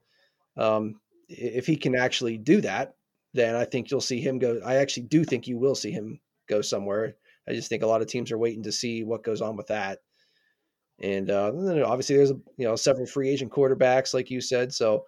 um, 0.57 0.99
if 1.29 1.65
he 1.65 1.75
can 1.75 1.95
actually 1.95 2.37
do 2.37 2.61
that, 2.61 2.95
then 3.33 3.55
I 3.55 3.65
think 3.65 3.89
you'll 3.89 4.01
see 4.01 4.19
him 4.19 4.39
go. 4.39 4.59
I 4.65 4.75
actually 4.75 5.03
do 5.03 5.23
think 5.23 5.47
you 5.47 5.57
will 5.57 5.75
see 5.75 5.91
him 5.91 6.19
go 6.49 6.61
somewhere. 6.61 7.15
I 7.47 7.53
just 7.53 7.69
think 7.69 7.83
a 7.83 7.87
lot 7.87 8.01
of 8.01 8.07
teams 8.07 8.31
are 8.31 8.37
waiting 8.37 8.63
to 8.63 8.71
see 8.71 9.03
what 9.03 9.23
goes 9.23 9.41
on 9.41 9.55
with 9.55 9.67
that. 9.67 9.99
And, 11.01 11.31
uh, 11.31 11.51
then 11.51 11.81
obviously 11.83 12.17
there's 12.17 12.29
you 12.29 12.67
know 12.67 12.75
several 12.75 13.07
free 13.07 13.29
agent 13.29 13.51
quarterbacks, 13.51 14.13
like 14.13 14.29
you 14.29 14.41
said. 14.41 14.73
So 14.73 15.05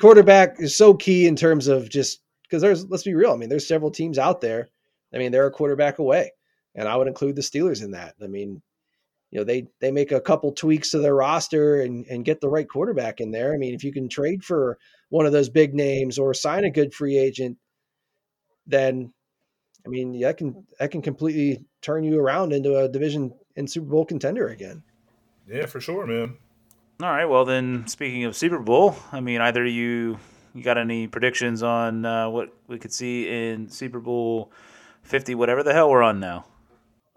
quarterback 0.00 0.56
is 0.58 0.76
so 0.76 0.94
key 0.94 1.26
in 1.26 1.36
terms 1.36 1.68
of 1.68 1.88
just 1.88 2.20
because 2.42 2.62
there's 2.62 2.88
let's 2.88 3.04
be 3.04 3.14
real. 3.14 3.32
I 3.32 3.36
mean, 3.36 3.48
there's 3.48 3.68
several 3.68 3.90
teams 3.90 4.18
out 4.18 4.40
there. 4.40 4.68
I 5.14 5.18
mean, 5.18 5.30
they're 5.30 5.46
a 5.46 5.52
quarterback 5.52 5.98
away, 5.98 6.32
and 6.74 6.88
I 6.88 6.96
would 6.96 7.06
include 7.06 7.36
the 7.36 7.42
Steelers 7.42 7.84
in 7.84 7.92
that. 7.92 8.14
I 8.22 8.26
mean, 8.26 8.60
you 9.34 9.40
know, 9.40 9.44
they 9.44 9.66
they 9.80 9.90
make 9.90 10.12
a 10.12 10.20
couple 10.20 10.52
tweaks 10.52 10.92
to 10.92 11.00
their 11.00 11.16
roster 11.16 11.80
and 11.80 12.06
and 12.06 12.24
get 12.24 12.40
the 12.40 12.48
right 12.48 12.68
quarterback 12.68 13.20
in 13.20 13.32
there. 13.32 13.52
I 13.52 13.56
mean, 13.56 13.74
if 13.74 13.82
you 13.82 13.92
can 13.92 14.08
trade 14.08 14.44
for 14.44 14.78
one 15.08 15.26
of 15.26 15.32
those 15.32 15.48
big 15.48 15.74
names 15.74 16.20
or 16.20 16.32
sign 16.32 16.64
a 16.64 16.70
good 16.70 16.94
free 16.94 17.18
agent, 17.18 17.58
then 18.64 19.12
I 19.84 19.88
mean, 19.88 20.20
that 20.20 20.36
can 20.36 20.64
that 20.78 20.92
can 20.92 21.02
completely 21.02 21.64
turn 21.82 22.04
you 22.04 22.20
around 22.20 22.52
into 22.52 22.78
a 22.78 22.88
division 22.88 23.34
and 23.56 23.68
Super 23.68 23.88
Bowl 23.88 24.04
contender 24.04 24.46
again. 24.46 24.84
Yeah, 25.48 25.66
for 25.66 25.80
sure, 25.80 26.06
man. 26.06 26.36
All 27.02 27.10
right. 27.10 27.24
Well, 27.24 27.44
then, 27.44 27.88
speaking 27.88 28.22
of 28.24 28.36
Super 28.36 28.60
Bowl, 28.60 28.94
I 29.10 29.18
mean, 29.18 29.40
either 29.40 29.66
you 29.66 30.20
you 30.54 30.62
got 30.62 30.78
any 30.78 31.08
predictions 31.08 31.64
on 31.64 32.06
uh, 32.06 32.30
what 32.30 32.54
we 32.68 32.78
could 32.78 32.92
see 32.92 33.28
in 33.28 33.68
Super 33.68 33.98
Bowl 33.98 34.52
fifty, 35.02 35.34
whatever 35.34 35.64
the 35.64 35.72
hell 35.72 35.90
we're 35.90 36.04
on 36.04 36.20
now? 36.20 36.46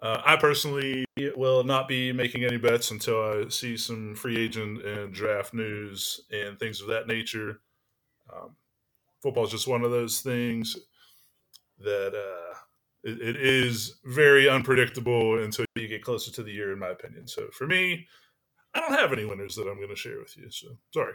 Uh, 0.02 0.22
I 0.24 0.36
personally 0.36 1.06
will 1.36 1.64
not 1.64 1.88
be 1.88 2.12
making 2.12 2.44
any 2.44 2.58
bets 2.58 2.92
until 2.92 3.22
I 3.22 3.50
see 3.50 3.78
some 3.78 4.16
free 4.16 4.38
agent 4.38 4.86
and 4.86 5.14
draft 5.14 5.54
news 5.54 6.22
and 6.32 6.60
things 6.60 6.82
of 6.82 6.88
that 6.88 7.08
nature. 7.08 7.62
Um, 8.32 8.56
football 9.22 9.46
is 9.46 9.52
just 9.52 9.68
one 9.68 9.84
of 9.84 9.92
those 9.92 10.22
things 10.22 10.78
that 11.80 12.14
uh, 12.14 12.58
it, 13.04 13.22
it 13.22 13.36
is 13.38 14.00
very 14.06 14.48
unpredictable 14.48 15.44
until 15.44 15.66
you 15.76 15.88
get 15.88 16.04
closer 16.04 16.32
to 16.32 16.44
the 16.44 16.52
year, 16.52 16.72
in 16.72 16.80
my 16.80 16.90
opinion. 16.90 17.28
So 17.28 17.48
for 17.52 17.66
me, 17.66 18.08
I 18.74 18.80
don't 18.80 18.94
have 18.94 19.14
any 19.14 19.26
winners 19.26 19.56
that 19.56 19.68
I'm 19.68 19.78
going 19.78 19.90
to 19.90 19.96
share 19.96 20.20
with 20.20 20.38
you. 20.38 20.52
So 20.52 20.68
sorry. 20.94 21.14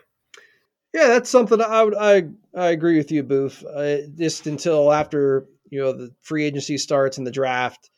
Yeah, 0.92 1.08
that's 1.08 1.30
something 1.30 1.60
I 1.60 1.82
would 1.82 1.94
I 1.94 2.24
I 2.54 2.70
agree 2.70 2.98
with 2.98 3.10
you, 3.10 3.22
Boof. 3.22 3.64
Uh, 3.64 3.98
just 4.16 4.46
until 4.46 4.92
after 4.92 5.46
you 5.70 5.80
know 5.80 5.92
the 5.92 6.12
free 6.20 6.44
agency 6.44 6.76
starts 6.76 7.16
and 7.18 7.26
the 7.26 7.30
draft, 7.30 7.90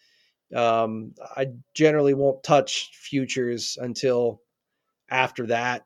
um, 0.54 1.14
I 1.36 1.46
generally 1.74 2.14
won't 2.14 2.42
touch 2.42 2.90
futures 2.94 3.78
until 3.80 4.40
after 5.10 5.46
that. 5.48 5.84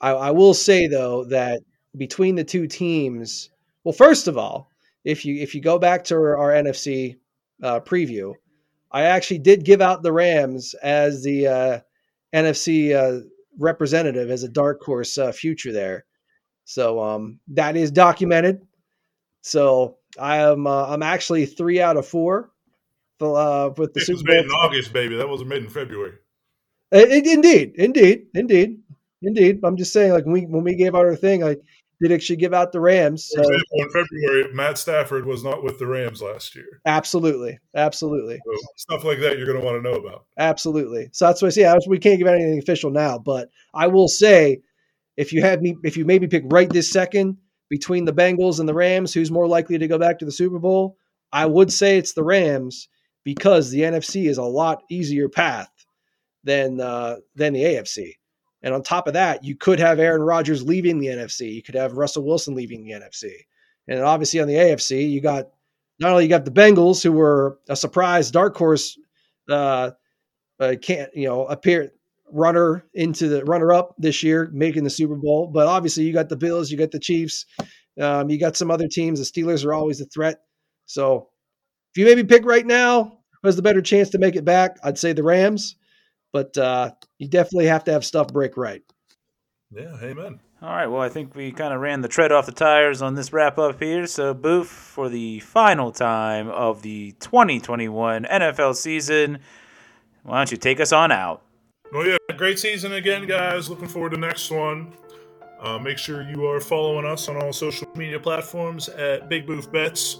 I, 0.00 0.10
I 0.10 0.30
will 0.30 0.54
say 0.54 0.86
though 0.86 1.24
that 1.24 1.60
between 1.96 2.34
the 2.34 2.44
two 2.44 2.66
teams, 2.66 3.50
well, 3.84 3.92
first 3.92 4.28
of 4.28 4.38
all, 4.38 4.70
if 5.04 5.24
you 5.24 5.36
if 5.36 5.54
you 5.54 5.60
go 5.60 5.78
back 5.78 6.04
to 6.04 6.14
our, 6.14 6.36
our 6.36 6.50
NFC 6.50 7.16
uh, 7.62 7.80
preview, 7.80 8.34
I 8.90 9.02
actually 9.02 9.38
did 9.38 9.64
give 9.64 9.80
out 9.80 10.02
the 10.02 10.12
Rams 10.12 10.74
as 10.74 11.22
the 11.22 11.46
uh, 11.46 11.80
NFC 12.34 12.94
uh, 12.94 13.24
representative 13.58 14.30
as 14.30 14.42
a 14.42 14.48
dark 14.48 14.82
horse 14.82 15.18
uh, 15.18 15.32
future 15.32 15.72
there. 15.72 16.04
So 16.64 17.00
um, 17.02 17.40
that 17.48 17.76
is 17.76 17.90
documented. 17.90 18.60
So 19.42 19.96
I 20.18 20.38
am 20.38 20.66
uh, 20.66 20.86
I'm 20.88 21.02
actually 21.02 21.46
three 21.46 21.80
out 21.80 21.96
of 21.96 22.06
four 22.06 22.50
uh, 23.22 23.70
with 23.76 23.92
the 23.94 24.00
was 24.08 24.20
Super 24.20 24.32
made 24.32 24.44
in 24.44 24.50
August, 24.50 24.92
baby. 24.92 25.16
That 25.16 25.28
wasn't 25.28 25.50
made 25.50 25.62
in 25.64 25.68
February. 25.70 26.14
Uh, 26.94 26.98
it- 26.98 27.26
indeed, 27.26 27.72
indeed, 27.76 28.26
indeed, 28.34 28.78
indeed. 29.22 29.60
I'm 29.64 29.76
just 29.76 29.92
saying, 29.92 30.12
like 30.12 30.24
when 30.24 30.32
we 30.34 30.46
when 30.46 30.64
we 30.64 30.74
gave 30.74 30.94
out 30.94 31.04
our 31.04 31.16
thing, 31.16 31.44
I 31.44 31.56
did 32.00 32.12
actually 32.12 32.36
give 32.36 32.54
out 32.54 32.70
the 32.72 32.80
Rams. 32.80 33.28
For 33.34 33.42
So 33.42 33.50
example, 33.50 33.66
in 33.72 33.90
February, 33.90 34.54
Matt 34.54 34.78
Stafford 34.78 35.26
was 35.26 35.42
not 35.42 35.64
with 35.64 35.78
the 35.80 35.86
Rams 35.86 36.22
last 36.22 36.54
year. 36.54 36.80
absolutely, 36.86 37.58
absolutely, 37.74 38.36
So 38.46 38.60
stuff 38.76 39.04
like 39.04 39.18
that 39.20 39.36
you're 39.36 39.46
going 39.46 39.58
to 39.58 39.64
want 39.66 39.82
to 39.82 39.90
know 39.90 39.96
about. 39.98 40.26
absolutely. 40.38 41.08
So 41.12 41.26
that's 41.26 41.42
what 41.42 41.48
I 41.48 41.50
say. 41.50 41.62
that's- 41.62 41.88
We 41.88 41.98
can't 41.98 42.18
give 42.18 42.28
out 42.28 42.36
anything 42.36 42.58
official 42.60 42.90
now, 42.90 43.18
but 43.18 43.48
I 43.74 43.88
will 43.88 44.06
say, 44.08 44.60
if 45.16 45.32
you 45.32 45.42
had 45.42 45.60
me, 45.60 45.74
if 45.82 45.96
you 45.96 46.04
made 46.04 46.22
me 46.22 46.28
pick 46.28 46.44
right 46.46 46.70
this 46.70 46.88
second 46.92 47.36
between 47.68 48.04
the 48.04 48.12
Bengals 48.12 48.60
and 48.60 48.68
the 48.68 48.74
Rams, 48.74 49.12
who's 49.12 49.32
more 49.32 49.48
likely 49.48 49.76
to 49.78 49.88
go 49.88 49.98
back 49.98 50.20
to 50.20 50.24
the 50.24 50.30
Super 50.32 50.60
Bowl? 50.60 50.96
I 51.32 51.44
would 51.46 51.72
say 51.72 51.98
it's 51.98 52.12
the 52.14 52.22
Rams 52.24 52.88
because 53.28 53.70
the 53.70 53.80
NFC 53.80 54.24
is 54.24 54.38
a 54.38 54.42
lot 54.42 54.84
easier 54.88 55.28
path 55.28 55.68
than 56.44 56.80
uh, 56.80 57.16
than 57.34 57.52
the 57.52 57.62
AFC. 57.62 58.14
And 58.62 58.72
on 58.72 58.82
top 58.82 59.06
of 59.06 59.12
that, 59.12 59.44
you 59.44 59.54
could 59.54 59.78
have 59.78 59.98
Aaron 59.98 60.22
Rodgers 60.22 60.62
leaving 60.62 60.98
the 60.98 61.08
NFC. 61.08 61.52
You 61.52 61.62
could 61.62 61.74
have 61.74 61.98
Russell 61.98 62.24
Wilson 62.24 62.54
leaving 62.54 62.82
the 62.82 62.92
NFC. 62.92 63.32
And 63.86 64.00
obviously 64.00 64.40
on 64.40 64.48
the 64.48 64.54
AFC, 64.54 65.10
you 65.10 65.20
got 65.20 65.50
not 66.00 66.12
only 66.12 66.24
you 66.24 66.30
got 66.30 66.46
the 66.46 66.50
Bengals, 66.50 67.02
who 67.02 67.12
were 67.12 67.58
a 67.68 67.76
surprise 67.76 68.30
dark 68.30 68.56
horse, 68.56 68.98
uh, 69.50 69.90
uh, 70.58 70.76
can't 70.80 71.10
you 71.14 71.28
know 71.28 71.44
appear 71.48 71.92
runner 72.32 72.86
into 72.94 73.28
the 73.28 73.44
runner 73.44 73.74
up 73.74 73.94
this 73.98 74.22
year, 74.22 74.48
making 74.54 74.84
the 74.84 74.90
Super 74.90 75.16
Bowl. 75.16 75.48
But 75.48 75.66
obviously, 75.66 76.04
you 76.04 76.14
got 76.14 76.30
the 76.30 76.36
Bills, 76.36 76.70
you 76.70 76.78
got 76.78 76.92
the 76.92 76.98
Chiefs, 76.98 77.44
um, 78.00 78.30
you 78.30 78.40
got 78.40 78.56
some 78.56 78.70
other 78.70 78.88
teams. 78.88 79.18
The 79.18 79.42
Steelers 79.42 79.66
are 79.66 79.74
always 79.74 80.00
a 80.00 80.06
threat. 80.06 80.40
So 80.86 81.28
if 81.92 81.98
you 81.98 82.06
maybe 82.06 82.24
pick 82.24 82.46
right 82.46 82.66
now, 82.66 83.17
who 83.42 83.48
has 83.48 83.56
the 83.56 83.62
better 83.62 83.82
chance 83.82 84.10
to 84.10 84.18
make 84.18 84.36
it 84.36 84.44
back? 84.44 84.78
I'd 84.82 84.98
say 84.98 85.12
the 85.12 85.22
Rams, 85.22 85.76
but 86.32 86.56
uh, 86.56 86.90
you 87.18 87.28
definitely 87.28 87.66
have 87.66 87.84
to 87.84 87.92
have 87.92 88.04
stuff 88.04 88.32
break 88.32 88.56
right. 88.56 88.82
Yeah, 89.70 89.96
amen. 90.02 90.40
All 90.60 90.70
right, 90.70 90.88
well, 90.88 91.02
I 91.02 91.08
think 91.08 91.36
we 91.36 91.52
kind 91.52 91.72
of 91.72 91.80
ran 91.80 92.00
the 92.00 92.08
tread 92.08 92.32
off 92.32 92.46
the 92.46 92.52
tires 92.52 93.00
on 93.00 93.14
this 93.14 93.32
wrap 93.32 93.58
up 93.58 93.80
here. 93.80 94.08
So, 94.08 94.34
Boof, 94.34 94.66
for 94.66 95.08
the 95.08 95.38
final 95.40 95.92
time 95.92 96.48
of 96.48 96.82
the 96.82 97.12
2021 97.20 98.24
NFL 98.24 98.74
season, 98.74 99.38
why 100.24 100.38
don't 100.38 100.50
you 100.50 100.56
take 100.56 100.80
us 100.80 100.92
on 100.92 101.12
out? 101.12 101.42
Well, 101.92 102.06
yeah, 102.06 102.16
great 102.36 102.58
season 102.58 102.94
again, 102.94 103.26
guys. 103.26 103.70
Looking 103.70 103.86
forward 103.86 104.10
to 104.10 104.18
next 104.18 104.50
one. 104.50 104.94
Uh, 105.60 105.78
make 105.78 105.98
sure 105.98 106.22
you 106.22 106.46
are 106.46 106.60
following 106.60 107.06
us 107.06 107.28
on 107.28 107.36
all 107.36 107.52
social 107.52 107.86
media 107.94 108.18
platforms 108.18 108.88
at 108.88 109.28
Big 109.28 109.46
Boof 109.46 109.70
Bets. 109.70 110.18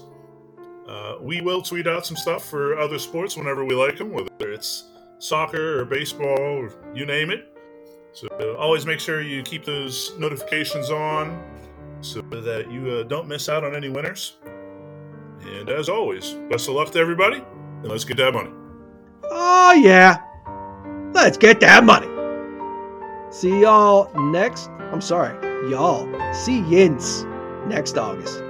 Uh, 0.89 1.17
we 1.21 1.39
will 1.39 1.61
tweet 1.61 1.85
out 1.85 2.03
some 2.03 2.17
stuff 2.17 2.49
for 2.49 2.79
other 2.79 2.97
sports 2.97 3.37
whenever 3.37 3.63
we 3.63 3.75
like 3.75 3.97
them, 3.97 4.11
whether 4.11 4.51
it's 4.51 4.85
soccer 5.19 5.79
or 5.79 5.85
baseball 5.85 6.39
or 6.39 6.73
you 6.95 7.05
name 7.05 7.29
it. 7.29 7.55
So 8.11 8.27
uh, 8.41 8.55
always 8.55 8.87
make 8.87 8.99
sure 8.99 9.21
you 9.21 9.43
keep 9.43 9.63
those 9.63 10.17
notifications 10.17 10.89
on 10.89 11.43
so 12.01 12.21
that 12.21 12.71
you 12.71 12.89
uh, 12.89 13.03
don't 13.03 13.27
miss 13.27 13.49
out 13.49 13.63
on 13.63 13.75
any 13.75 13.89
winners. 13.89 14.37
And 15.41 15.69
as 15.69 15.89
always, 15.89 16.33
best 16.49 16.67
of 16.67 16.73
luck 16.73 16.89
to 16.93 16.99
everybody, 16.99 17.37
and 17.37 17.85
let's 17.85 18.03
get 18.03 18.17
that 18.17 18.33
money. 18.33 18.51
Oh, 19.25 19.73
yeah. 19.73 20.17
Let's 21.13 21.37
get 21.37 21.59
that 21.59 21.83
money. 21.83 22.07
See 23.31 23.61
y'all 23.61 24.11
next. 24.19 24.69
I'm 24.91 25.01
sorry, 25.01 25.35
y'all. 25.69 26.07
See 26.33 26.61
yins 26.61 27.25
next 27.67 27.95
August. 27.95 28.41